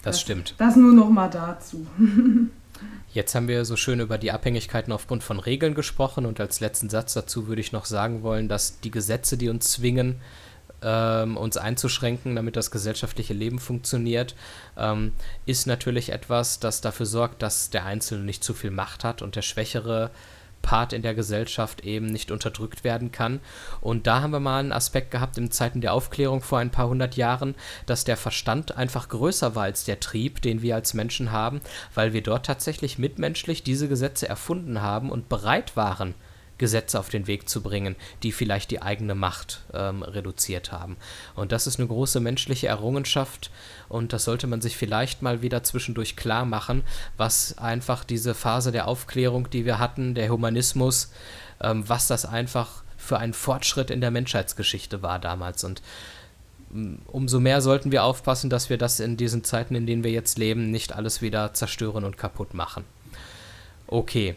[0.03, 0.55] das, das stimmt.
[0.57, 1.87] Das nur noch mal dazu.
[3.13, 6.89] Jetzt haben wir so schön über die Abhängigkeiten aufgrund von Regeln gesprochen und als letzten
[6.89, 10.15] Satz dazu würde ich noch sagen wollen, dass die Gesetze, die uns zwingen,
[10.81, 14.35] ähm, uns einzuschränken, damit das gesellschaftliche Leben funktioniert,
[14.77, 15.13] ähm,
[15.45, 19.35] ist natürlich etwas, das dafür sorgt, dass der Einzelne nicht zu viel Macht hat und
[19.35, 20.09] der Schwächere
[20.63, 23.39] Part in der Gesellschaft eben nicht unterdrückt werden kann.
[23.81, 26.87] Und da haben wir mal einen Aspekt gehabt in Zeiten der Aufklärung vor ein paar
[26.87, 27.53] hundert Jahren,
[27.85, 31.61] dass der Verstand einfach größer war als der Trieb, den wir als Menschen haben,
[31.93, 36.15] weil wir dort tatsächlich mitmenschlich diese Gesetze erfunden haben und bereit waren,
[36.57, 40.97] Gesetze auf den Weg zu bringen, die vielleicht die eigene Macht ähm, reduziert haben.
[41.35, 43.51] Und das ist eine große menschliche Errungenschaft
[43.89, 46.83] und das sollte man sich vielleicht mal wieder zwischendurch klar machen,
[47.17, 51.11] was einfach diese Phase der Aufklärung, die wir hatten, der Humanismus,
[51.61, 55.63] ähm, was das einfach für ein Fortschritt in der Menschheitsgeschichte war damals.
[55.63, 55.81] Und
[56.71, 60.11] mm, umso mehr sollten wir aufpassen, dass wir das in diesen Zeiten, in denen wir
[60.11, 62.85] jetzt leben, nicht alles wieder zerstören und kaputt machen.
[63.87, 64.35] Okay.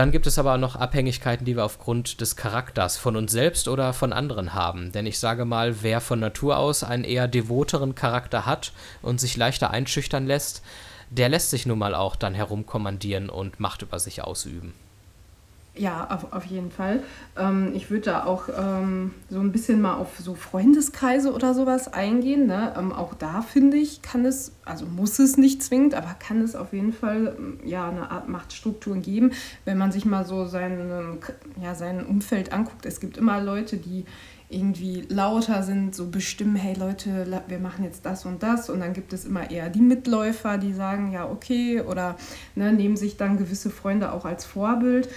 [0.00, 3.68] Dann gibt es aber auch noch Abhängigkeiten, die wir aufgrund des Charakters von uns selbst
[3.68, 4.92] oder von anderen haben.
[4.92, 9.36] Denn ich sage mal, wer von Natur aus einen eher devoteren Charakter hat und sich
[9.36, 10.62] leichter einschüchtern lässt,
[11.10, 14.72] der lässt sich nun mal auch dann herumkommandieren und Macht über sich ausüben.
[15.80, 17.02] Ja, auf, auf jeden Fall.
[17.38, 21.90] Ähm, ich würde da auch ähm, so ein bisschen mal auf so Freundeskreise oder sowas
[21.90, 22.46] eingehen.
[22.46, 22.74] Ne?
[22.76, 26.54] Ähm, auch da finde ich, kann es, also muss es nicht zwingend, aber kann es
[26.54, 29.32] auf jeden Fall ähm, ja, eine Art Machtstrukturen geben,
[29.64, 31.16] wenn man sich mal so sein,
[31.62, 32.84] ja, sein Umfeld anguckt.
[32.84, 34.04] Es gibt immer Leute, die
[34.50, 38.68] irgendwie lauter sind, so bestimmen, hey Leute, wir machen jetzt das und das.
[38.68, 42.16] Und dann gibt es immer eher die Mitläufer, die sagen, ja, okay, oder
[42.54, 45.08] ne, nehmen sich dann gewisse Freunde auch als Vorbild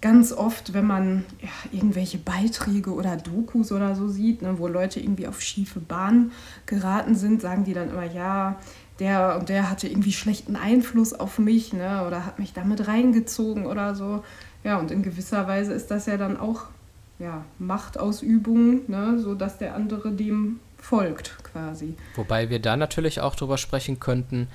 [0.00, 5.00] ganz oft, wenn man ja, irgendwelche Beiträge oder Dokus oder so sieht, ne, wo Leute
[5.00, 6.32] irgendwie auf schiefe Bahn
[6.66, 8.58] geraten sind, sagen die dann immer, ja,
[9.00, 13.66] der und der hatte irgendwie schlechten Einfluss auf mich ne, oder hat mich damit reingezogen
[13.66, 14.24] oder so.
[14.64, 16.64] Ja, und in gewisser Weise ist das ja dann auch
[17.18, 21.96] ja, Machtausübung, ne, sodass der andere dem folgt quasi.
[22.14, 24.48] Wobei wir da natürlich auch drüber sprechen könnten,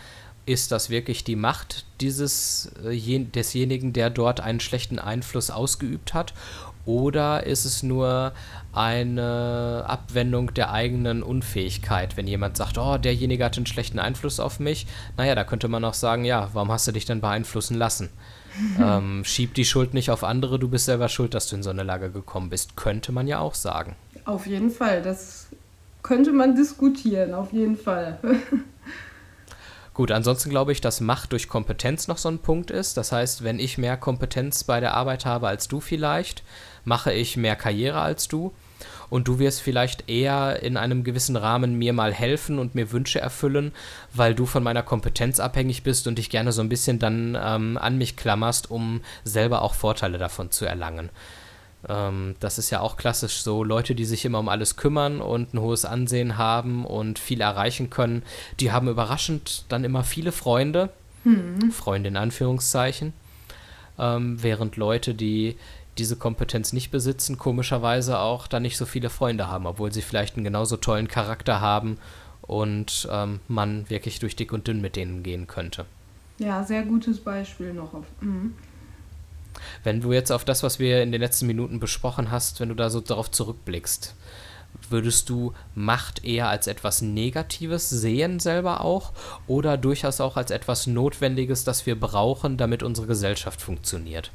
[0.46, 6.34] ist das wirklich die Macht dieses äh, desjenigen, der dort einen schlechten Einfluss ausgeübt hat?
[6.86, 8.34] Oder ist es nur
[8.74, 14.60] eine Abwendung der eigenen Unfähigkeit, wenn jemand sagt, oh, derjenige hat einen schlechten Einfluss auf
[14.60, 14.86] mich?
[15.16, 18.10] Naja, da könnte man auch sagen, ja, warum hast du dich denn beeinflussen lassen?
[18.80, 21.70] ähm, schieb die Schuld nicht auf andere, du bist selber schuld, dass du in so
[21.70, 22.76] eine Lage gekommen bist.
[22.76, 23.96] Könnte man ja auch sagen.
[24.26, 25.48] Auf jeden Fall, das
[26.02, 28.20] könnte man diskutieren, auf jeden Fall.
[29.94, 32.98] Gut, ansonsten glaube ich, dass Macht durch Kompetenz noch so ein Punkt ist.
[32.98, 36.44] Das heißt, wenn ich mehr Kompetenz bei der Arbeit habe als du vielleicht,
[36.84, 38.54] mache ich mehr Karriere als du.
[39.12, 43.22] Und du wirst vielleicht eher in einem gewissen Rahmen mir mal helfen und mir Wünsche
[43.22, 43.72] erfüllen,
[44.12, 47.78] weil du von meiner Kompetenz abhängig bist und dich gerne so ein bisschen dann ähm,
[47.78, 51.12] an mich klammerst, um selber auch Vorteile davon zu erlangen.
[51.88, 53.64] Ähm, das ist ja auch klassisch so.
[53.64, 57.90] Leute, die sich immer um alles kümmern und ein hohes Ansehen haben und viel erreichen
[57.90, 58.24] können,
[58.60, 60.90] die haben überraschend dann immer viele Freunde.
[61.24, 61.72] Hm.
[61.72, 63.14] Freunde in Anführungszeichen.
[63.98, 65.58] Ähm, während Leute, die
[65.98, 70.36] diese Kompetenz nicht besitzen, komischerweise auch dann nicht so viele Freunde haben, obwohl sie vielleicht
[70.36, 71.98] einen genauso tollen Charakter haben
[72.42, 75.86] und ähm, man wirklich durch dick und dünn mit denen gehen könnte.
[76.40, 77.94] Ja, sehr gutes Beispiel noch.
[77.94, 78.56] Auf, mhm.
[79.84, 82.76] Wenn du jetzt auf das, was wir in den letzten Minuten besprochen hast, wenn du
[82.76, 84.16] da so darauf zurückblickst,
[84.90, 89.14] würdest du Macht eher als etwas Negatives sehen selber auch
[89.48, 94.32] oder durchaus auch als etwas Notwendiges, das wir brauchen, damit unsere Gesellschaft funktioniert?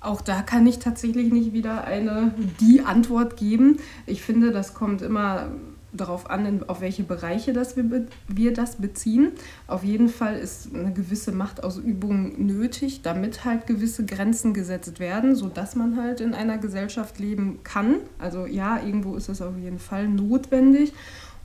[0.00, 3.78] Auch da kann ich tatsächlich nicht wieder eine die Antwort geben.
[4.06, 5.48] Ich finde, das kommt immer
[5.92, 9.32] darauf an, auf welche Bereiche das wir, wir das beziehen.
[9.66, 15.76] Auf jeden Fall ist eine gewisse Machtausübung nötig, damit halt gewisse Grenzen gesetzt werden, sodass
[15.76, 17.96] man halt in einer Gesellschaft leben kann.
[18.18, 20.92] Also ja, irgendwo ist es auf jeden Fall notwendig.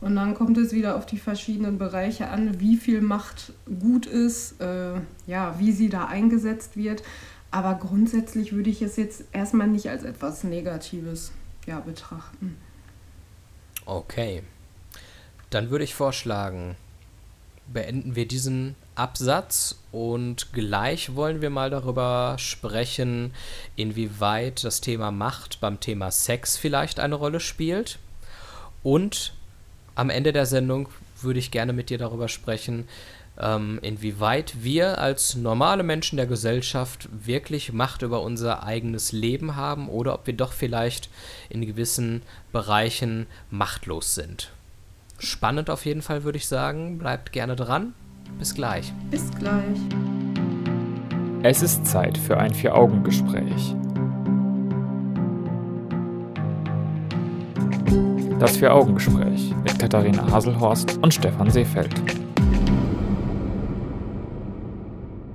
[0.02, 4.60] Und dann kommt es wieder auf die verschiedenen Bereiche an, wie viel Macht gut ist,
[4.60, 4.96] äh,
[5.28, 7.04] ja, wie sie da eingesetzt wird.
[7.52, 11.32] Aber grundsätzlich würde ich es jetzt erstmal nicht als etwas Negatives
[11.66, 12.58] ja, betrachten.
[13.86, 14.44] Okay.
[15.50, 16.76] Dann würde ich vorschlagen,
[17.68, 23.34] beenden wir diesen Absatz und gleich wollen wir mal darüber sprechen,
[23.76, 28.00] inwieweit das Thema Macht beim Thema Sex vielleicht eine Rolle spielt.
[28.84, 29.34] Und
[29.96, 30.90] am Ende der Sendung
[31.22, 32.88] würde ich gerne mit dir darüber sprechen,
[33.40, 39.90] ähm, inwieweit wir als normale Menschen der Gesellschaft wirklich Macht über unser eigenes Leben haben
[39.90, 41.10] oder ob wir doch vielleicht
[41.50, 44.52] in gewissen Bereichen machtlos sind.
[45.20, 46.98] Spannend auf jeden Fall, würde ich sagen.
[46.98, 47.94] Bleibt gerne dran.
[48.38, 48.92] Bis gleich.
[49.10, 49.78] Bis gleich.
[51.44, 53.76] Es ist Zeit für ein Vier-Augen-Gespräch.
[58.40, 61.94] Das Vier-Augen-Gespräch mit Katharina Haselhorst und Stefan Seefeld.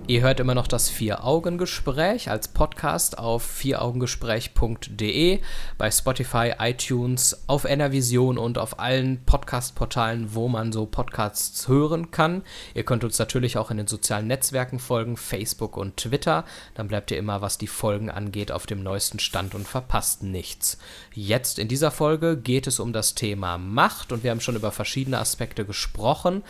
[0.08, 5.40] Ihr hört immer noch das Vier-Augen-Gespräch als Podcast auf vieraugengespräch.de,
[5.76, 12.40] bei Spotify, iTunes, auf Enervision und auf allen Podcast-Portalen, wo man so Podcasts hören kann.
[12.72, 16.46] Ihr könnt uns natürlich auch in den sozialen Netzwerken folgen, Facebook und Twitter.
[16.72, 20.78] Dann bleibt ihr immer, was die Folgen angeht, auf dem neuesten Stand und verpasst nichts.
[21.12, 24.72] Jetzt in dieser Folge geht es um das Thema Macht und wir haben schon über
[24.72, 26.44] verschiedene Aspekte gesprochen.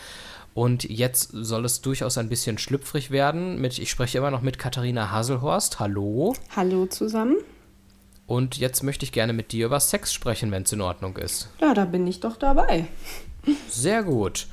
[0.53, 3.61] Und jetzt soll es durchaus ein bisschen schlüpfrig werden.
[3.61, 5.79] Mit, ich spreche immer noch mit Katharina Haselhorst.
[5.79, 6.35] Hallo.
[6.55, 7.37] Hallo zusammen.
[8.27, 11.49] Und jetzt möchte ich gerne mit dir über Sex sprechen, wenn es in Ordnung ist.
[11.59, 12.85] Ja, da bin ich doch dabei.
[13.69, 14.47] Sehr gut.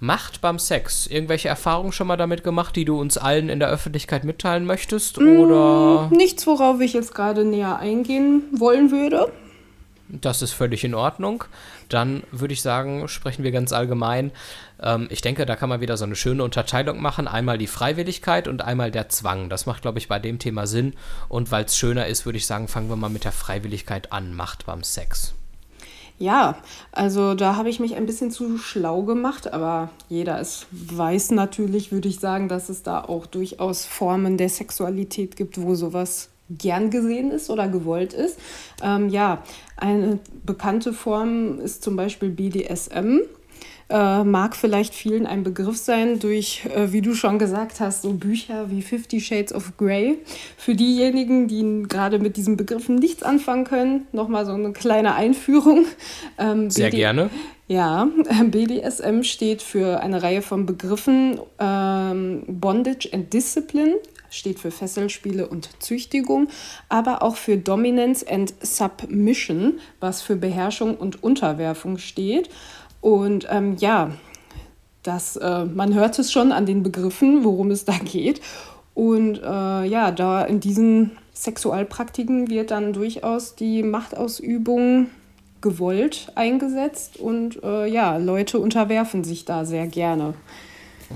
[0.00, 1.06] Macht beim Sex.
[1.06, 5.16] Irgendwelche Erfahrungen schon mal damit gemacht, die du uns allen in der Öffentlichkeit mitteilen möchtest?
[5.18, 6.08] Oder?
[6.10, 9.32] Mm, nichts, worauf ich jetzt gerade näher eingehen wollen würde.
[10.08, 11.44] Das ist völlig in Ordnung.
[11.92, 14.32] Dann würde ich sagen, sprechen wir ganz allgemein.
[14.80, 17.28] Ähm, ich denke, da kann man wieder so eine schöne Unterteilung machen.
[17.28, 19.48] Einmal die Freiwilligkeit und einmal der Zwang.
[19.48, 20.94] Das macht, glaube ich, bei dem Thema Sinn.
[21.28, 24.34] Und weil es schöner ist, würde ich sagen, fangen wir mal mit der Freiwilligkeit an.
[24.34, 25.34] Macht beim Sex.
[26.18, 26.56] Ja,
[26.92, 31.90] also da habe ich mich ein bisschen zu schlau gemacht, aber jeder es weiß natürlich,
[31.90, 36.90] würde ich sagen, dass es da auch durchaus Formen der Sexualität gibt, wo sowas gern
[36.90, 38.38] gesehen ist oder gewollt ist.
[38.82, 39.42] Ähm, ja,
[39.76, 43.20] eine bekannte Form ist zum Beispiel BDSM.
[43.92, 48.14] Äh, mag vielleicht vielen ein Begriff sein durch, äh, wie du schon gesagt hast, so
[48.14, 50.16] Bücher wie Fifty Shades of Grey.
[50.56, 55.84] Für diejenigen, die gerade mit diesen Begriffen nichts anfangen können, nochmal so eine kleine Einführung.
[56.38, 57.28] Ähm, Sehr BD gerne.
[57.68, 58.08] Ja,
[58.44, 63.96] BDSM steht für eine Reihe von Begriffen ähm, Bondage and Discipline,
[64.32, 66.48] steht für Fesselspiele und Züchtigung,
[66.88, 72.48] aber auch für Dominance and Submission, was für Beherrschung und Unterwerfung steht.
[73.00, 74.12] Und ähm, ja,
[75.02, 78.40] das, äh, man hört es schon an den Begriffen, worum es da geht.
[78.94, 85.08] Und äh, ja, da in diesen Sexualpraktiken wird dann durchaus die Machtausübung
[85.60, 90.34] gewollt eingesetzt und äh, ja, Leute unterwerfen sich da sehr gerne.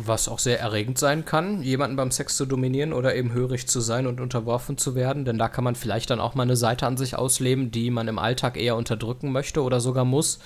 [0.04, 3.80] Was auch sehr erregend sein kann, jemanden beim Sex zu dominieren oder eben hörig zu
[3.80, 6.86] sein und unterworfen zu werden, denn da kann man vielleicht dann auch mal eine Seite
[6.86, 10.38] an sich ausleben, die man im Alltag eher unterdrücken möchte oder sogar muss.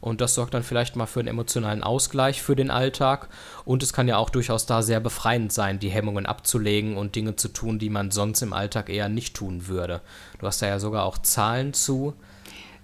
[0.00, 3.28] Und das sorgt dann vielleicht mal für einen emotionalen Ausgleich für den Alltag.
[3.64, 7.36] Und es kann ja auch durchaus da sehr befreiend sein, die Hemmungen abzulegen und Dinge
[7.36, 10.00] zu tun, die man sonst im Alltag eher nicht tun würde.
[10.38, 12.14] Du hast da ja sogar auch Zahlen zu.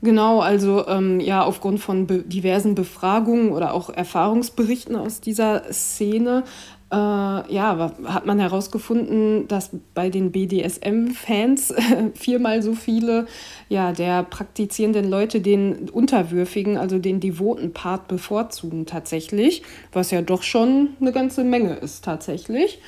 [0.07, 6.45] Genau, also ähm, ja, aufgrund von be diversen Befragungen oder auch Erfahrungsberichten aus dieser Szene
[6.93, 11.75] äh, ja, hat man herausgefunden, dass bei den BDSM-Fans
[12.15, 13.27] viermal so viele
[13.69, 20.45] ja, der praktizierenden Leute den unterwürfigen, also den devoten Part bevorzugen tatsächlich, was ja doch
[20.45, 22.79] schon eine ganze Menge ist tatsächlich.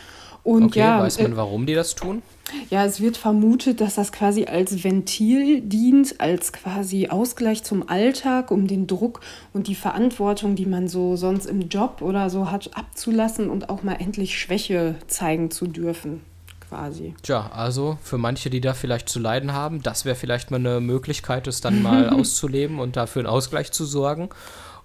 [0.44, 2.22] Und okay, ja, weiß man, äh, warum die das tun?
[2.70, 8.50] Ja, es wird vermutet, dass das quasi als Ventil dient, als quasi Ausgleich zum Alltag,
[8.50, 9.20] um den Druck
[9.52, 13.82] und die Verantwortung, die man so sonst im Job oder so hat, abzulassen und auch
[13.82, 16.20] mal endlich Schwäche zeigen zu dürfen.
[16.68, 17.14] Quasi.
[17.22, 20.80] Tja, also für manche, die da vielleicht zu leiden haben, das wäre vielleicht mal eine
[20.80, 24.28] Möglichkeit, es dann mal auszuleben und dafür einen Ausgleich zu sorgen.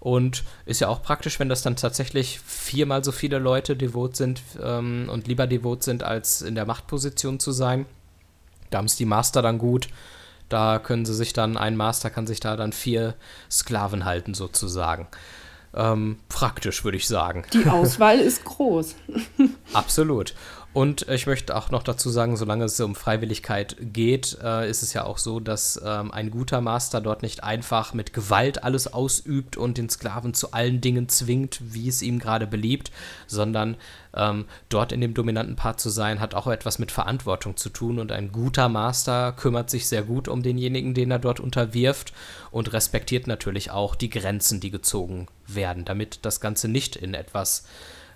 [0.03, 4.41] Und ist ja auch praktisch, wenn das dann tatsächlich viermal so viele Leute devot sind
[4.61, 7.85] ähm, und lieber devot sind, als in der Machtposition zu sein.
[8.69, 9.87] Da haben es die Master dann gut.
[10.49, 13.15] Da können sie sich dann, ein Master kann sich da dann vier
[13.49, 15.07] Sklaven halten, sozusagen.
[15.73, 17.45] Ähm, praktisch, würde ich sagen.
[17.53, 18.95] Die Auswahl ist groß.
[19.73, 20.35] Absolut.
[20.73, 24.93] Und ich möchte auch noch dazu sagen, solange es um Freiwilligkeit geht, äh, ist es
[24.93, 29.55] ja auch so, dass ähm, ein guter Master dort nicht einfach mit Gewalt alles ausübt
[29.55, 32.91] und den Sklaven zu allen Dingen zwingt, wie es ihm gerade beliebt,
[33.27, 33.77] sondern
[34.15, 37.99] ähm, dort in dem dominanten Part zu sein, hat auch etwas mit Verantwortung zu tun.
[37.99, 42.13] Und ein guter Master kümmert sich sehr gut um denjenigen, den er dort unterwirft
[42.49, 47.65] und respektiert natürlich auch die Grenzen, die gezogen werden, damit das Ganze nicht in etwas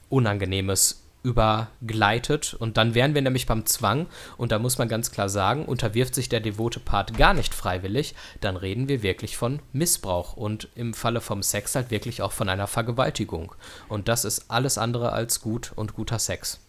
[0.10, 2.54] Unangenehmes übergleitet.
[2.54, 4.08] Und dann wären wir nämlich beim Zwang.
[4.38, 8.16] Und da muss man ganz klar sagen, unterwirft sich der devote Part gar nicht freiwillig,
[8.40, 10.38] dann reden wir wirklich von Missbrauch.
[10.38, 13.54] Und im Falle vom Sex halt wirklich auch von einer Vergewaltigung.
[13.90, 16.62] Und das ist alles andere als gut und guter Sex.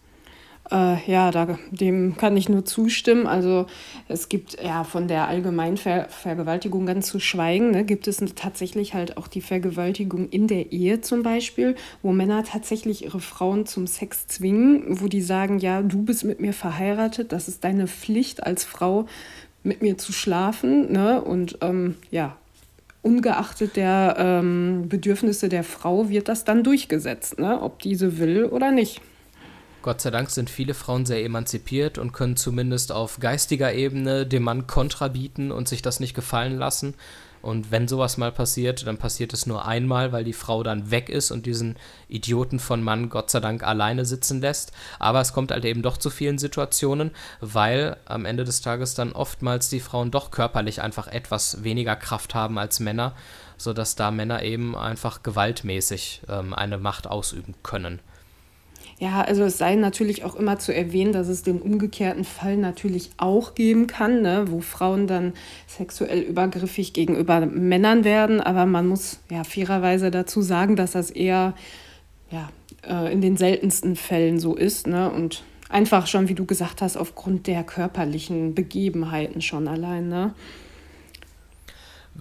[0.71, 3.25] Äh, ja, da, dem kann ich nur zustimmen.
[3.25, 3.65] Also
[4.07, 8.93] es gibt ja von der allgemeinen Ver Vergewaltigung ganz zu schweigen, ne, gibt es tatsächlich
[8.93, 13.87] halt auch die Vergewaltigung in der Ehe zum Beispiel, wo Männer tatsächlich ihre Frauen zum
[13.87, 18.43] Sex zwingen, wo die sagen, ja, du bist mit mir verheiratet, das ist deine Pflicht
[18.43, 19.07] als Frau,
[19.63, 20.91] mit mir zu schlafen.
[20.91, 21.21] Ne?
[21.21, 22.37] Und ähm, ja,
[23.01, 27.61] ungeachtet der ähm, Bedürfnisse der Frau wird das dann durchgesetzt, ne?
[27.61, 29.01] ob diese will oder nicht.
[29.81, 34.43] Gott sei Dank sind viele Frauen sehr emanzipiert und können zumindest auf geistiger Ebene dem
[34.43, 36.95] Mann Kontra bieten und sich das nicht gefallen lassen.
[37.41, 41.07] Und wenn sowas mal passiert, dann passiert es nur einmal, weil die Frau dann weg
[41.07, 41.77] ist und diesen
[42.09, 44.73] Idioten von Mann Gott sei Dank alleine sitzen lässt.
[44.99, 49.13] Aber es kommt halt eben doch zu vielen Situationen, weil am Ende des Tages dann
[49.13, 53.15] oftmals die Frauen doch körperlich einfach etwas weniger Kraft haben als Männer,
[53.57, 58.01] sodass da Männer eben einfach gewaltmäßig ähm, eine Macht ausüben können.
[58.99, 63.11] Ja, also es sei natürlich auch immer zu erwähnen, dass es den umgekehrten Fall natürlich
[63.15, 65.33] auch geben kann, ne, wo Frauen dann
[65.67, 68.41] sexuell übergriffig gegenüber Männern werden.
[68.41, 71.53] Aber man muss ja fairerweise dazu sagen, dass das eher
[72.29, 72.49] ja,
[72.85, 74.85] äh, in den seltensten Fällen so ist.
[74.85, 75.09] Ne?
[75.09, 80.09] Und einfach schon, wie du gesagt hast, aufgrund der körperlichen Begebenheiten schon allein.
[80.09, 80.33] Ne?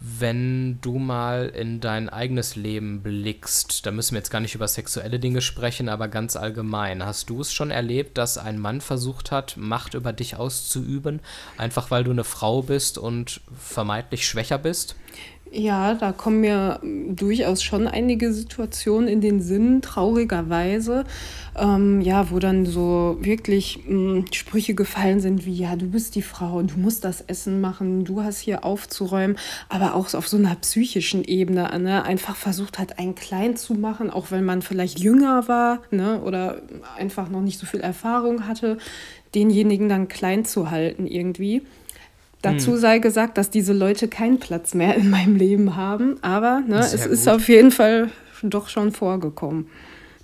[0.00, 4.68] Wenn du mal in dein eigenes Leben blickst, da müssen wir jetzt gar nicht über
[4.68, 9.32] sexuelle Dinge sprechen, aber ganz allgemein, hast du es schon erlebt, dass ein Mann versucht
[9.32, 11.20] hat, Macht über dich auszuüben,
[11.56, 14.94] einfach weil du eine Frau bist und vermeintlich schwächer bist?
[15.50, 21.04] Ja, da kommen mir durchaus schon einige Situationen in den Sinn, traurigerweise,
[21.56, 26.16] ähm, ja, wo dann so wirklich mh, hm, Sprüche gefallen sind wie, ja, du bist
[26.16, 29.38] die Frau, du musst das Essen machen, du hast hier aufzuräumen,
[29.70, 34.10] aber auch auf so einer psychischen Ebene, ne, einfach versucht hat, einen klein zu machen,
[34.10, 36.60] auch wenn man vielleicht jünger war, ne, oder
[36.98, 38.76] einfach noch nicht so viel Erfahrung hatte,
[39.34, 41.62] denjenigen dann klein zu halten irgendwie.
[42.42, 42.78] Dazu hm.
[42.78, 47.02] sei gesagt, dass diese Leute keinen Platz mehr in meinem Leben haben, aber ne, es
[47.02, 47.12] gut.
[47.12, 48.10] ist auf jeden Fall
[48.42, 49.68] doch schon vorgekommen.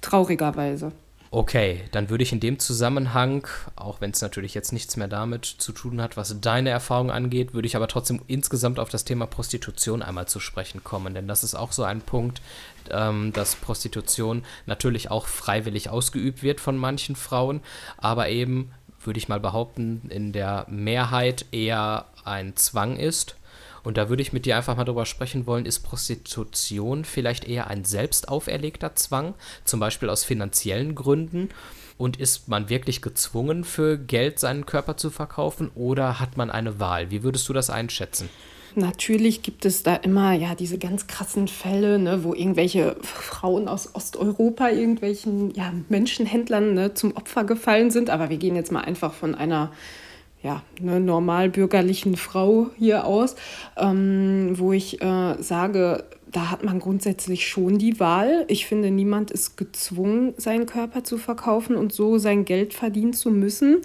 [0.00, 0.92] Traurigerweise.
[1.36, 5.44] Okay, dann würde ich in dem Zusammenhang, auch wenn es natürlich jetzt nichts mehr damit
[5.44, 9.26] zu tun hat, was deine Erfahrung angeht, würde ich aber trotzdem insgesamt auf das Thema
[9.26, 11.12] Prostitution einmal zu sprechen kommen.
[11.12, 12.40] Denn das ist auch so ein Punkt,
[12.88, 17.62] ähm, dass Prostitution natürlich auch freiwillig ausgeübt wird von manchen Frauen,
[17.96, 18.70] aber eben
[19.06, 23.36] würde ich mal behaupten, in der Mehrheit eher ein Zwang ist.
[23.82, 27.68] Und da würde ich mit dir einfach mal drüber sprechen wollen, ist Prostitution vielleicht eher
[27.68, 29.34] ein selbst auferlegter Zwang,
[29.64, 31.50] zum Beispiel aus finanziellen Gründen?
[31.96, 36.80] Und ist man wirklich gezwungen, für Geld seinen Körper zu verkaufen oder hat man eine
[36.80, 37.10] Wahl?
[37.10, 38.28] Wie würdest du das einschätzen?
[38.76, 43.94] Natürlich gibt es da immer ja diese ganz krassen Fälle, ne, wo irgendwelche Frauen aus
[43.94, 48.10] Osteuropa irgendwelchen ja, Menschenhändlern ne, zum Opfer gefallen sind.
[48.10, 49.70] Aber wir gehen jetzt mal einfach von einer
[50.42, 53.36] ja, ne, normalbürgerlichen Frau hier aus,
[53.76, 58.44] ähm, wo ich äh, sage, da hat man grundsätzlich schon die Wahl.
[58.48, 63.30] Ich finde, niemand ist gezwungen, seinen Körper zu verkaufen und so sein Geld verdienen zu
[63.30, 63.82] müssen.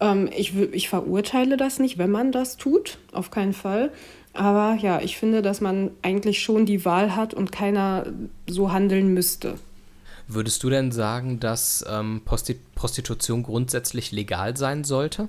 [0.00, 3.92] Ähm, ich, ich verurteile das nicht, wenn man das tut, auf keinen Fall.
[4.36, 8.06] Aber ja, ich finde, dass man eigentlich schon die Wahl hat und keiner
[8.46, 9.54] so handeln müsste.
[10.28, 12.22] Würdest du denn sagen, dass ähm,
[12.74, 15.28] Prostitution grundsätzlich legal sein sollte?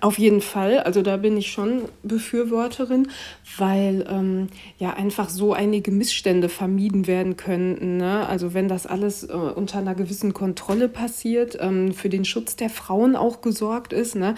[0.00, 3.08] Auf jeden Fall, also da bin ich schon Befürworterin,
[3.56, 4.48] weil ähm,
[4.78, 7.96] ja einfach so einige Missstände vermieden werden könnten.
[7.96, 8.26] Ne?
[8.26, 12.68] Also wenn das alles äh, unter einer gewissen Kontrolle passiert, ähm, für den Schutz der
[12.68, 14.34] Frauen auch gesorgt ist, ne?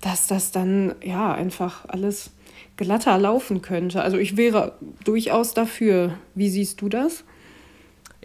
[0.00, 2.30] dass das dann ja einfach alles
[2.76, 4.02] glatter laufen könnte.
[4.02, 6.18] Also ich wäre durchaus dafür.
[6.34, 7.24] Wie siehst du das?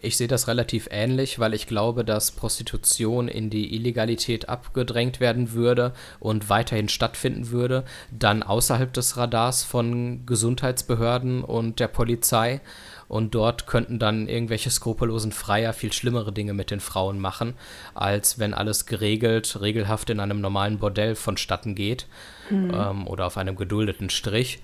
[0.01, 5.51] Ich sehe das relativ ähnlich, weil ich glaube, dass Prostitution in die Illegalität abgedrängt werden
[5.51, 12.61] würde und weiterhin stattfinden würde, dann außerhalb des Radars von Gesundheitsbehörden und der Polizei
[13.09, 17.55] und dort könnten dann irgendwelche skrupellosen Freier viel schlimmere Dinge mit den Frauen machen,
[17.95, 22.07] als wenn alles geregelt, regelhaft in einem normalen Bordell vonstatten geht
[22.49, 22.71] mhm.
[22.73, 24.59] ähm, oder auf einem geduldeten Strich.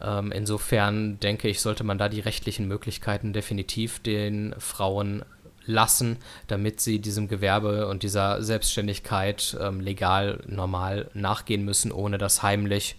[0.00, 5.24] Ähm, insofern denke ich, sollte man da die rechtlichen Möglichkeiten definitiv den Frauen
[5.64, 6.18] lassen,
[6.48, 12.96] damit sie diesem Gewerbe und dieser Selbstständigkeit ähm, legal, normal nachgehen müssen, ohne das heimlich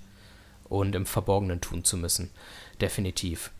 [0.70, 2.32] und im Verborgenen tun zu müssen.
[2.80, 3.52] Definitiv.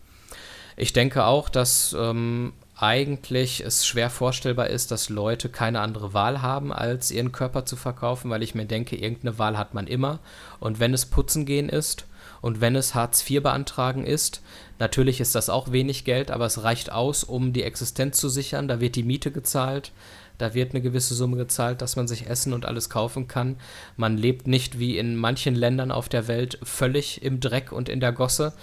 [0.78, 6.42] Ich denke auch, dass ähm, eigentlich es schwer vorstellbar ist, dass Leute keine andere Wahl
[6.42, 10.20] haben, als ihren Körper zu verkaufen, weil ich mir denke, irgendeine Wahl hat man immer.
[10.60, 12.08] Und wenn es Putzen gehen ist
[12.42, 14.42] und wenn es Hartz IV beantragen ist,
[14.80, 18.68] natürlich ist das auch wenig Geld, aber es reicht aus, um die Existenz zu sichern.
[18.68, 19.92] Da wird die Miete gezahlt,
[20.40, 23.58] da wird eine gewisse Summe gezahlt, dass man sich Essen und alles kaufen kann.
[23.96, 28.00] Man lebt nicht wie in manchen Ländern auf der Welt völlig im Dreck und in
[28.00, 28.54] der Gosse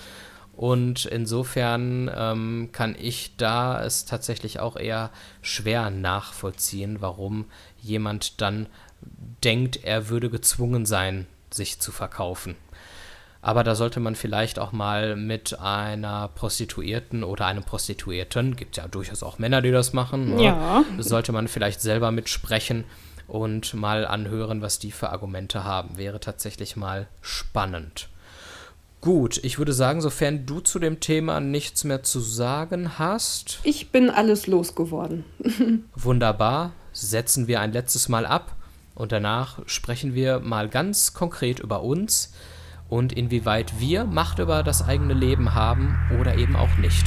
[0.58, 7.44] und insofern ähm, kann ich da es tatsächlich auch eher schwer nachvollziehen, warum
[7.80, 8.66] jemand dann
[9.44, 12.56] denkt, er würde gezwungen sein, sich zu verkaufen.
[13.40, 18.88] Aber da sollte man vielleicht auch mal mit einer Prostituierten oder einem Prostituierten, gibt ja
[18.88, 20.42] durchaus auch Männer, die das machen, ne?
[20.42, 20.84] ja.
[20.98, 22.82] sollte man vielleicht selber mitsprechen
[23.28, 25.98] und mal anhören, was die für Argumente haben.
[25.98, 28.08] Wäre tatsächlich mal spannend.
[29.00, 33.60] Gut, ich würde sagen, sofern du zu dem Thema nichts mehr zu sagen hast.
[33.62, 35.24] Ich bin alles losgeworden.
[35.94, 38.56] wunderbar, setzen wir ein letztes Mal ab
[38.96, 42.32] und danach sprechen wir mal ganz konkret über uns
[42.88, 47.06] und inwieweit wir Macht über das eigene Leben haben oder eben auch nicht.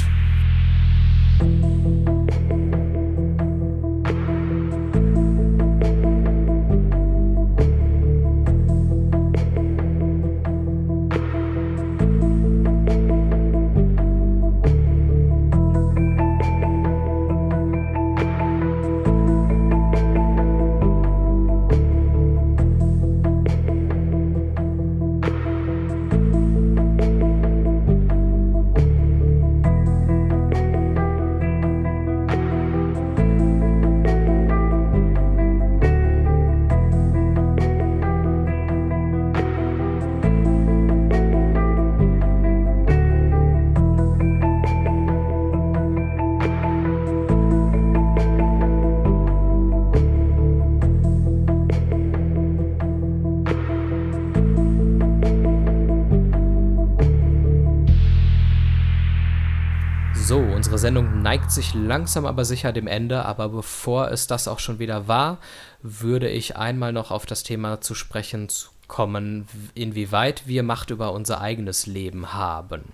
[60.82, 65.08] Sendung neigt sich langsam aber sicher dem Ende, aber bevor es das auch schon wieder
[65.08, 65.38] war,
[65.84, 68.48] würde ich einmal noch auf das Thema zu sprechen
[68.88, 72.94] kommen, inwieweit wir Macht über unser eigenes Leben haben.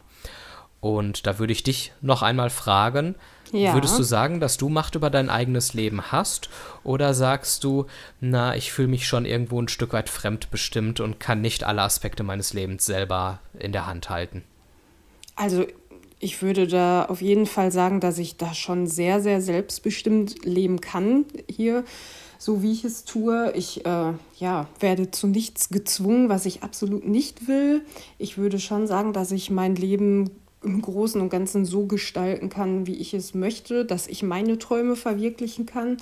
[0.81, 3.15] Und da würde ich dich noch einmal fragen,
[3.53, 3.73] ja.
[3.73, 6.49] würdest du sagen, dass du Macht über dein eigenes Leben hast?
[6.83, 7.85] Oder sagst du,
[8.19, 12.23] na, ich fühle mich schon irgendwo ein Stück weit fremdbestimmt und kann nicht alle Aspekte
[12.23, 14.43] meines Lebens selber in der Hand halten?
[15.37, 15.65] Also
[16.19, 20.81] ich würde da auf jeden Fall sagen, dass ich da schon sehr, sehr selbstbestimmt leben
[20.81, 21.83] kann hier,
[22.39, 23.51] so wie ich es tue.
[23.55, 27.81] Ich äh, ja, werde zu nichts gezwungen, was ich absolut nicht will.
[28.17, 30.31] Ich würde schon sagen, dass ich mein Leben
[30.63, 34.95] im Großen und Ganzen so gestalten kann, wie ich es möchte, dass ich meine Träume
[34.95, 35.97] verwirklichen kann.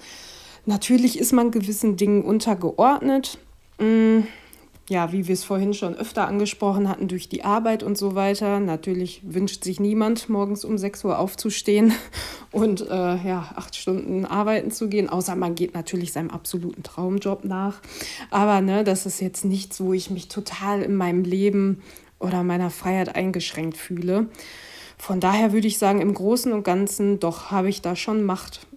[0.66, 3.38] Natürlich ist man gewissen Dingen untergeordnet.
[3.80, 4.24] Mmh
[4.88, 8.60] ja, wie wir es vorhin schon öfter angesprochen hatten, durch die Arbeit und so weiter.
[8.60, 11.94] Natürlich wünscht sich niemand, morgens um 6 Uhr aufzustehen
[12.52, 17.46] und äh, ja, acht Stunden arbeiten zu gehen, außer man geht natürlich seinem absoluten Traumjob
[17.46, 17.82] nach.
[18.30, 21.82] Aber ne, das ist jetzt nichts, wo ich mich total in meinem Leben
[22.20, 24.28] oder meiner Freiheit eingeschränkt fühle.
[24.98, 28.68] Von daher würde ich sagen, im Großen und Ganzen doch habe ich da schon Macht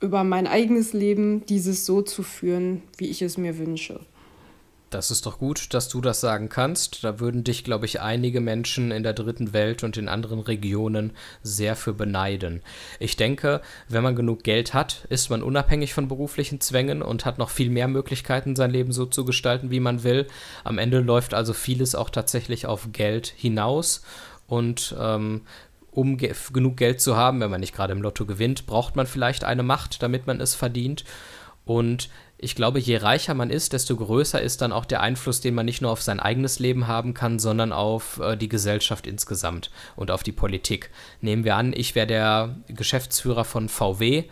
[0.00, 4.00] über mein eigenes Leben, dieses so zu führen, wie ich es mir wünsche.
[4.90, 7.04] Das ist doch gut, dass du das sagen kannst.
[7.04, 11.12] Da würden dich, glaube ich, einige Menschen in der dritten Welt und in anderen Regionen
[11.42, 12.62] sehr für beneiden.
[12.98, 17.36] Ich denke, wenn man genug Geld hat, ist man unabhängig von beruflichen Zwängen und hat
[17.36, 20.26] noch viel mehr Möglichkeiten, sein Leben so zu gestalten, wie man will.
[20.64, 24.02] Am Ende läuft also vieles auch tatsächlich auf Geld hinaus
[24.46, 25.42] und ähm,
[25.90, 29.06] um ge genug Geld zu haben, wenn man nicht gerade im Lotto gewinnt, braucht man
[29.06, 31.04] vielleicht eine Macht, damit man es verdient.
[31.64, 32.08] Und
[32.40, 35.66] ich glaube, je reicher man ist, desto größer ist dann auch der Einfluss, den man
[35.66, 40.12] nicht nur auf sein eigenes Leben haben kann, sondern auf äh, die Gesellschaft insgesamt und
[40.12, 40.90] auf die Politik.
[41.20, 44.24] Nehmen wir an, ich wäre der Geschäftsführer von VW.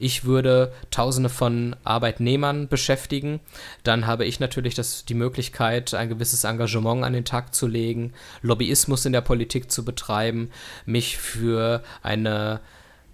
[0.00, 3.40] ich würde Tausende von Arbeitnehmern beschäftigen.
[3.84, 8.14] Dann habe ich natürlich das, die Möglichkeit, ein gewisses Engagement an den Tag zu legen,
[8.42, 10.50] Lobbyismus in der Politik zu betreiben,
[10.86, 12.60] mich für eine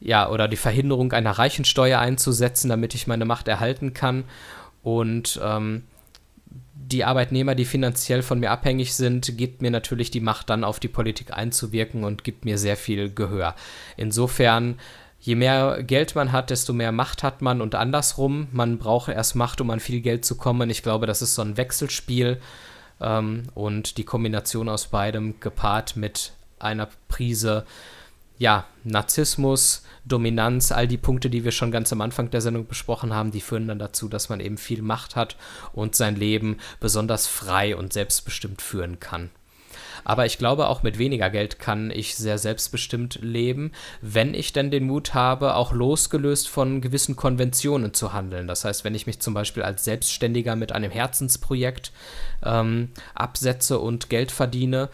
[0.00, 4.24] ja, oder die Verhinderung einer Reichensteuer einzusetzen, damit ich meine Macht erhalten kann.
[4.82, 5.84] Und ähm,
[6.74, 10.80] die Arbeitnehmer, die finanziell von mir abhängig sind, gibt mir natürlich die Macht, dann auf
[10.80, 13.54] die Politik einzuwirken und gibt mir sehr viel Gehör.
[13.96, 14.76] Insofern
[15.20, 18.48] je mehr Geld man hat, desto mehr Macht hat man und andersrum.
[18.52, 20.68] Man braucht erst Macht, um an viel Geld zu kommen.
[20.68, 22.38] Ich glaube, das ist so ein Wechselspiel
[23.00, 27.64] ähm, und die Kombination aus beidem gepaart mit einer Prise,
[28.38, 33.14] ja, Narzissmus, Dominanz, all die Punkte, die wir schon ganz am Anfang der Sendung besprochen
[33.14, 35.36] haben, die führen dann dazu, dass man eben viel Macht hat
[35.72, 39.30] und sein Leben besonders frei und selbstbestimmt führen kann.
[40.04, 43.72] Aber ich glaube, auch mit weniger Geld kann ich sehr selbstbestimmt leben,
[44.02, 48.46] wenn ich denn den Mut habe, auch losgelöst von gewissen Konventionen zu handeln.
[48.46, 51.92] Das heißt, wenn ich mich zum Beispiel als Selbstständiger mit einem Herzensprojekt
[52.44, 54.90] ähm, absetze und Geld verdiene,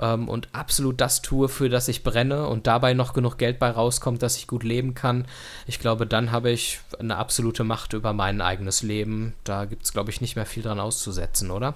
[0.00, 3.70] ähm, und absolut das tue, für das ich brenne und dabei noch genug Geld bei
[3.70, 5.26] rauskommt, dass ich gut leben kann,
[5.66, 9.34] ich glaube, dann habe ich eine absolute Macht über mein eigenes Leben.
[9.44, 11.74] Da gibt es, glaube ich, nicht mehr viel dran auszusetzen, oder?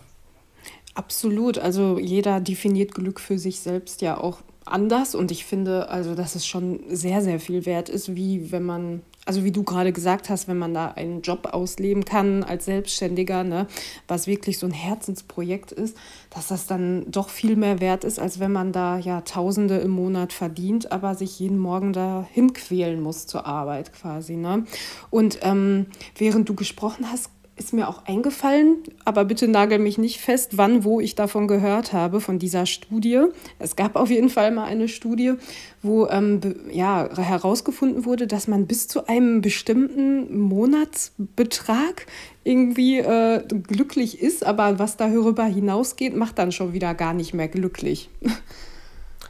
[0.95, 1.59] Absolut.
[1.59, 6.35] Also jeder definiert Glück für sich selbst ja auch anders und ich finde, also dass
[6.35, 10.29] es schon sehr, sehr viel wert ist, wie wenn man, also wie du gerade gesagt
[10.29, 13.67] hast, wenn man da einen Job ausleben kann als Selbstständiger, ne,
[14.09, 15.97] was wirklich so ein Herzensprojekt ist,
[16.31, 19.91] dass das dann doch viel mehr wert ist, als wenn man da ja Tausende im
[19.91, 24.37] Monat verdient, aber sich jeden Morgen da hinquälen muss zur Arbeit quasi.
[24.37, 24.65] Ne?
[25.11, 25.87] Und ähm,
[26.17, 30.85] während du gesprochen hast, ist mir auch eingefallen, aber bitte nagel mich nicht fest, wann,
[30.85, 33.25] wo ich davon gehört habe, von dieser Studie.
[33.59, 35.35] Es gab auf jeden Fall mal eine Studie,
[35.83, 36.41] wo ähm,
[36.71, 42.07] ja, herausgefunden wurde, dass man bis zu einem bestimmten Monatsbetrag
[42.45, 47.49] irgendwie äh, glücklich ist, aber was darüber hinausgeht, macht dann schon wieder gar nicht mehr
[47.49, 48.11] glücklich.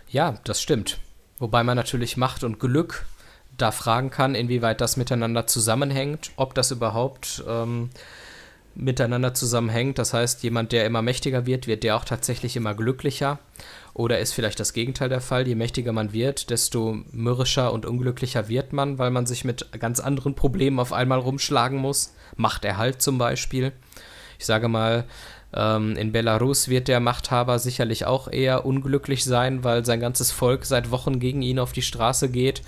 [0.08, 1.00] Ja, das stimmt.
[1.38, 3.06] Wobei man natürlich Macht und Glück
[3.56, 7.90] da fragen kann, inwieweit das miteinander zusammenhängt, ob das überhaupt ähm,
[8.74, 9.98] miteinander zusammenhängt.
[9.98, 13.38] Das heißt, jemand, der immer mächtiger wird, wird der auch tatsächlich immer glücklicher.
[13.94, 15.48] Oder ist vielleicht das Gegenteil der Fall?
[15.48, 20.00] Je mächtiger man wird, desto mürrischer und unglücklicher wird man, weil man sich mit ganz
[20.00, 22.14] anderen Problemen auf einmal rumschlagen muss.
[22.36, 23.72] Machterhalt zum Beispiel.
[24.38, 25.04] Ich sage mal,
[25.56, 30.64] ähm, in Belarus wird der Machthaber sicherlich auch eher unglücklich sein, weil sein ganzes Volk
[30.64, 32.62] seit Wochen gegen ihn auf die Straße geht.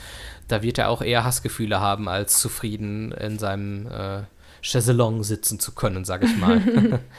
[0.48, 4.22] Da wird er auch eher Hassgefühle haben, als zufrieden in seinem äh,
[4.62, 7.00] Chaiselong sitzen zu können, sage ich mal.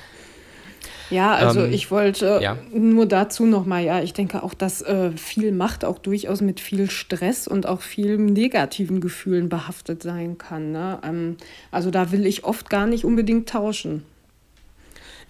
[1.09, 2.57] Ja, also ähm, ich wollte ja.
[2.71, 6.89] nur dazu nochmal, ja, ich denke auch, dass äh, viel Macht auch durchaus mit viel
[6.89, 10.71] Stress und auch vielen negativen Gefühlen behaftet sein kann.
[10.71, 10.99] Ne?
[11.03, 11.37] Ähm,
[11.71, 14.03] also da will ich oft gar nicht unbedingt tauschen.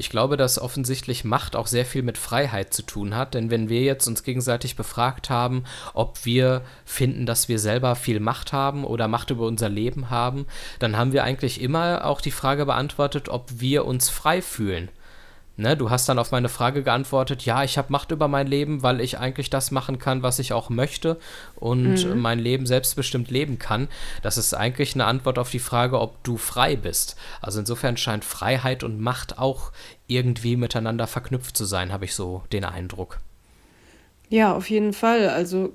[0.02, 3.68] Ich glaube, dass offensichtlich Macht auch sehr viel mit Freiheit zu tun hat, denn wenn
[3.68, 8.86] wir jetzt uns gegenseitig befragt haben, ob wir finden, dass wir selber viel Macht haben
[8.86, 10.46] oder Macht über unser Leben haben,
[10.80, 14.88] dann haben wir eigentlich immer auch die Frage beantwortet, ob wir uns frei fühlen.
[15.60, 18.82] Ne, du hast dann auf meine Frage geantwortet, ja, ich habe Macht über mein Leben,
[18.82, 21.18] weil ich eigentlich das machen kann, was ich auch möchte
[21.58, 22.18] und mhm.
[22.22, 23.90] mein Leben selbstbestimmt leben kann.
[24.22, 27.18] Das ist eigentlich eine Antwort auf die Frage, ob du frei bist.
[27.42, 29.74] Also insofern scheint Freiheit und Macht auch
[30.08, 33.20] irgendwie miteinander verknüpft zu sein, habe ich so den Eindruck.
[34.30, 35.28] Ja, auf jeden Fall.
[35.28, 35.74] Also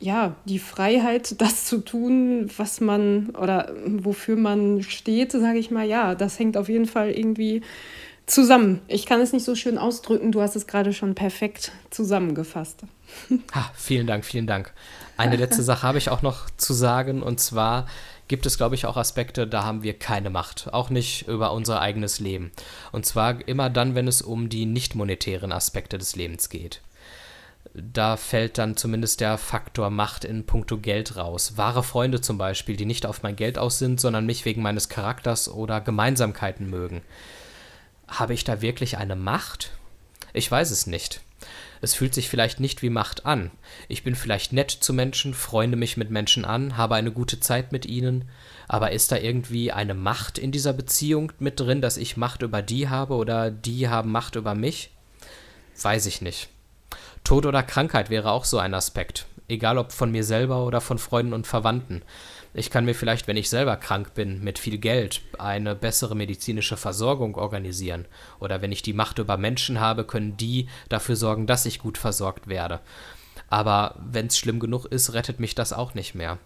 [0.00, 5.86] ja, die Freiheit, das zu tun, was man oder wofür man steht, sage ich mal,
[5.86, 7.60] ja, das hängt auf jeden Fall irgendwie
[8.26, 8.80] zusammen.
[8.88, 12.82] Ich kann es nicht so schön ausdrücken, du hast es gerade schon perfekt zusammengefasst.
[13.54, 14.72] Ha, vielen Dank, vielen Dank.
[15.16, 17.86] Eine letzte Sache habe ich auch noch zu sagen und zwar
[18.28, 21.80] gibt es, glaube ich, auch Aspekte, da haben wir keine Macht, auch nicht über unser
[21.80, 22.50] eigenes Leben.
[22.92, 26.82] Und zwar immer dann, wenn es um die nicht monetären Aspekte des Lebens geht.
[27.72, 31.56] Da fällt dann zumindest der Faktor Macht in puncto Geld raus.
[31.56, 34.88] Wahre Freunde zum Beispiel, die nicht auf mein Geld aus sind, sondern mich wegen meines
[34.88, 37.02] Charakters oder Gemeinsamkeiten mögen.
[38.08, 39.72] Habe ich da wirklich eine Macht?
[40.32, 41.20] Ich weiß es nicht.
[41.80, 43.50] Es fühlt sich vielleicht nicht wie Macht an.
[43.88, 47.72] Ich bin vielleicht nett zu Menschen, freunde mich mit Menschen an, habe eine gute Zeit
[47.72, 48.28] mit ihnen,
[48.68, 52.62] aber ist da irgendwie eine Macht in dieser Beziehung mit drin, dass ich Macht über
[52.62, 54.90] die habe oder die haben Macht über mich?
[55.80, 56.48] Weiß ich nicht.
[57.24, 60.98] Tod oder Krankheit wäre auch so ein Aspekt, egal ob von mir selber oder von
[60.98, 62.02] Freunden und Verwandten.
[62.58, 66.78] Ich kann mir vielleicht, wenn ich selber krank bin, mit viel Geld eine bessere medizinische
[66.78, 68.06] Versorgung organisieren.
[68.40, 71.98] Oder wenn ich die Macht über Menschen habe, können die dafür sorgen, dass ich gut
[71.98, 72.80] versorgt werde.
[73.50, 76.38] Aber wenn es schlimm genug ist, rettet mich das auch nicht mehr.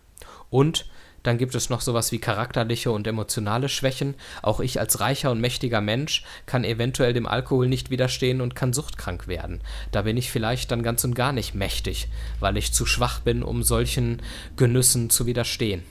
[0.50, 0.86] Und
[1.22, 4.14] Dann gibt es noch sowas wie charakterliche und emotionale Schwächen.
[4.42, 8.72] Auch ich als reicher und mächtiger Mensch kann eventuell dem Alkohol nicht widerstehen und kann
[8.72, 9.61] suchtkrank werden.
[9.92, 12.08] Da bin ich vielleicht dann ganz und gar nicht mächtig,
[12.40, 14.22] weil ich zu schwach bin, um solchen
[14.56, 15.82] Genüssen zu widerstehen.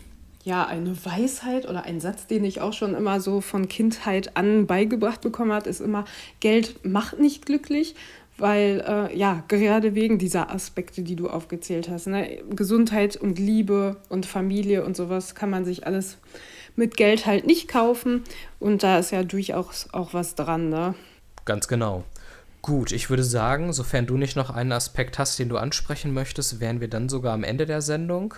[0.44, 4.68] Ja, eine Weisheit oder ein Satz, den ich auch schon immer so von Kindheit an
[4.68, 6.06] beigebracht bekommen habe, ist immer,
[6.40, 7.96] Geld macht nicht glücklich,
[8.38, 12.42] weil äh, ja, gerade wegen dieser Aspekte, die du aufgezählt hast, ne?
[12.50, 16.18] Gesundheit und Liebe und Familie und sowas kann man sich alles
[16.78, 18.24] mit Geld halt nicht kaufen
[18.60, 20.96] und da ist ja durchaus auch was dran, ne?
[21.44, 22.06] Ganz genau.
[22.62, 26.60] Gut, ich würde sagen, sofern du nicht noch einen Aspekt hast, den du ansprechen möchtest,
[26.60, 28.36] wären wir dann sogar am Ende der Sendung.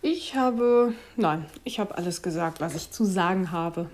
[0.00, 3.90] Ich habe, nein, ich habe alles gesagt, was ich zu sagen habe.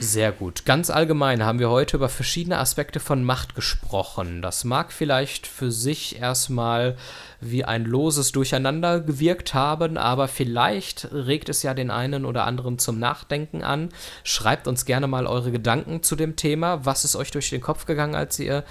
[0.00, 0.64] Sehr gut.
[0.64, 4.40] Ganz allgemein haben wir heute über verschiedene Aspekte von Macht gesprochen.
[4.40, 6.96] Das mag vielleicht für sich erstmal
[7.40, 12.78] wie ein loses Durcheinander gewirkt haben, aber vielleicht regt es ja den einen oder anderen
[12.78, 13.90] zum Nachdenken an.
[14.24, 16.86] Schreibt uns gerne mal eure Gedanken zu dem Thema.
[16.86, 18.64] Was ist euch durch den Kopf gegangen, als ihr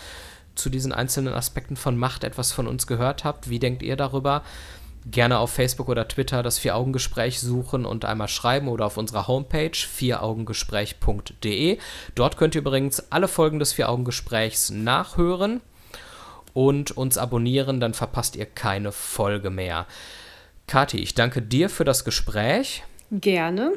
[0.55, 3.49] zu diesen einzelnen Aspekten von Macht etwas von uns gehört habt?
[3.49, 4.43] Wie denkt ihr darüber?
[5.06, 9.72] Gerne auf Facebook oder Twitter das Vier-Augen-Gespräch suchen und einmal schreiben oder auf unserer Homepage
[9.74, 11.80] vieraugengespräch.de.
[12.16, 15.62] Dort könnt ihr übrigens alle Folgen des Vier-Augen-Gesprächs nachhören
[16.54, 19.88] und uns abonnieren, dann verpasst ihr keine Folge mehr.
[20.68, 22.84] Kathi, ich danke dir für das Gespräch.
[23.12, 23.74] Gerne.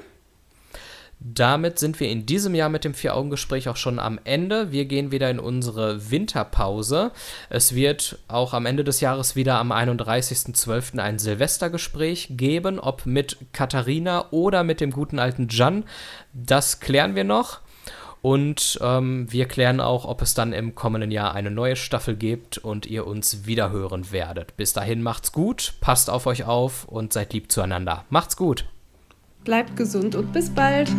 [1.18, 4.70] Damit sind wir in diesem Jahr mit dem Vier-Augen-Gespräch auch schon am Ende.
[4.70, 7.10] Wir gehen wieder in unsere Winterpause.
[7.48, 10.98] Es wird auch am Ende des Jahres wieder am 31.12.
[10.98, 15.84] ein Silvestergespräch geben, ob mit Katharina oder mit dem guten alten Jan.
[16.34, 17.60] Das klären wir noch.
[18.20, 22.58] Und ähm, wir klären auch, ob es dann im kommenden Jahr eine neue Staffel gibt
[22.58, 24.56] und ihr uns wiederhören werdet.
[24.56, 28.04] Bis dahin macht's gut, passt auf euch auf und seid lieb zueinander.
[28.10, 28.64] Macht's gut!
[29.46, 30.90] Bleibt gesund und bis bald.